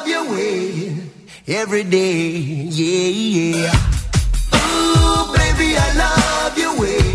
[0.00, 0.94] of your way
[1.46, 2.30] every day.
[2.30, 3.72] Yeah, yeah.
[4.54, 7.07] Ooh, baby, I love your way.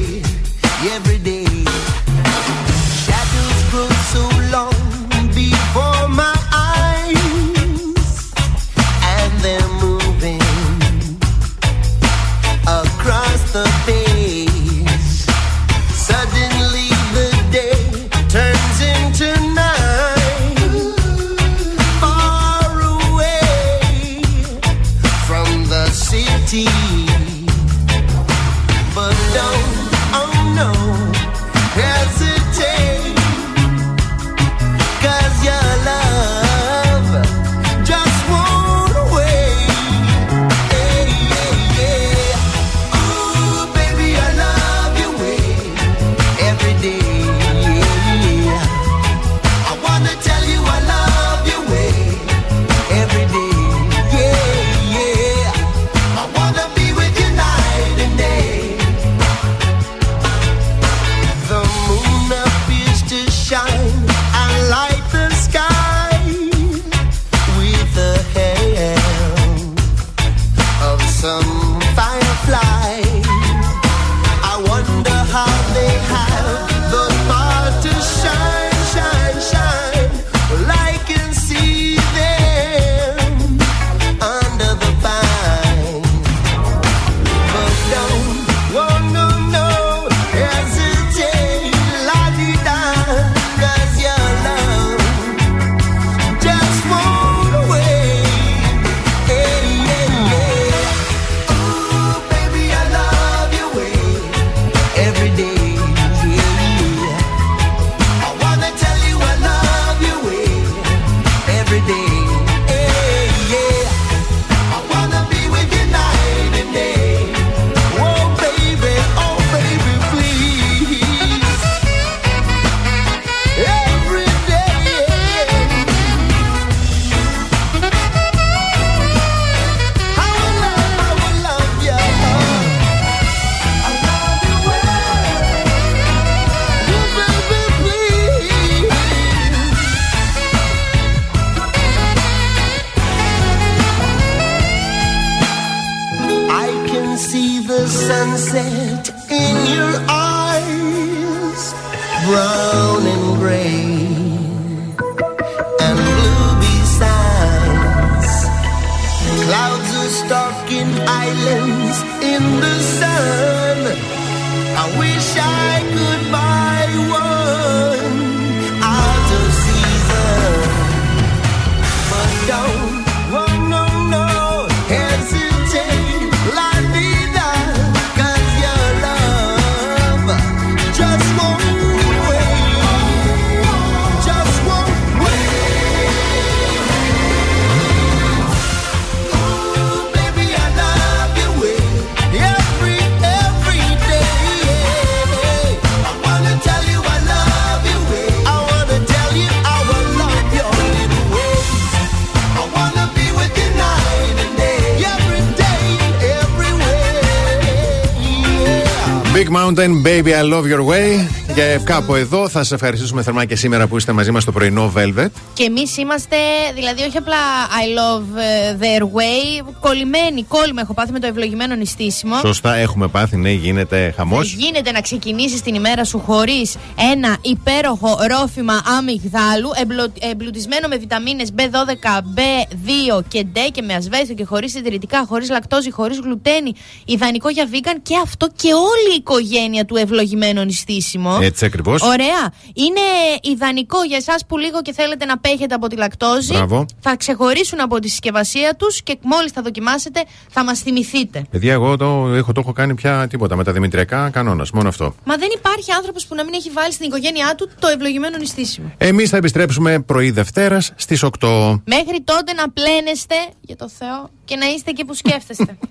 [210.33, 211.22] I love your way.
[211.55, 214.93] Και κάπου εδώ θα σας ευχαριστήσουμε θερμά και σήμερα που είστε μαζί μας στο πρωινό
[214.97, 215.27] Velvet.
[215.53, 216.35] Και εμείς είμαστε,
[216.75, 217.35] δηλαδή, όχι απλά
[217.67, 222.35] I love ε, their way, κολλημένοι, κόλλημα έχω πάθει με το ευλογημένο νηστίσιμο.
[222.37, 224.53] Σωστά, έχουμε πάθει, ναι, γίνεται χαμός.
[224.53, 226.75] Γίνεται να ξεκινήσεις την ημέρα σου χωρίς
[227.13, 234.35] ένα υπέροχο ρόφημα αμυγδάλου, εμπλο- εμπλουτισμένο με βιταμίνες B12, B2 και D και με ασβέστιο
[234.35, 236.73] και χωρίς συντηρητικά, χωρίς λακτόζη, χωρίς γλουτένη.
[237.05, 241.41] Ιδανικό για vegan και αυτό και όλη η οικογένεια του ευλογημένου νηστίσιμο.
[241.45, 242.01] Έτσι ακριβώς.
[242.01, 242.53] Ωραία.
[242.73, 243.05] Είναι
[243.41, 246.53] ιδανικό για εσάς που λίγο και θέλετε να πέχετε από τη λακτόζη.
[246.53, 246.85] Μπράβο.
[246.99, 251.45] Θα ξεχωρίσουν από τη συσκευασία τους και μόλις θα δοκιμάσετε θα μας θυμηθείτε.
[251.51, 254.71] Παιδιά, εγώ το έχω, το έχω κάνει πια τίποτα με τα δημητριακά κανόνας.
[254.71, 255.15] Μόνο αυτό.
[255.23, 258.91] Μα δεν υπάρχει άνθρωπος που να μην έχει βάλει στην οικογένειά του το ευλογημένο νηστίσιμο.
[258.97, 261.81] Εμείς θα επιστρέψουμε πρωί Δευτέρας στις 8.
[261.85, 265.77] Μέχρι τότε να πλένεστε για το Θεό και να είστε εκεί που σκέφτεστε.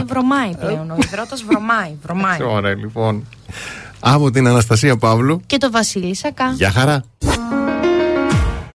[0.00, 0.90] Ε, βρωμάει πλέον.
[0.90, 1.96] Ο υδρότας βρωμάει.
[2.02, 2.42] βρωμάει.
[2.42, 3.26] Ωραία, λοιπόν.
[4.00, 5.40] Από την Αναστασία Παύλου.
[5.46, 6.50] Και το Βασίλη Σακά.
[6.56, 7.04] Γεια χαρά.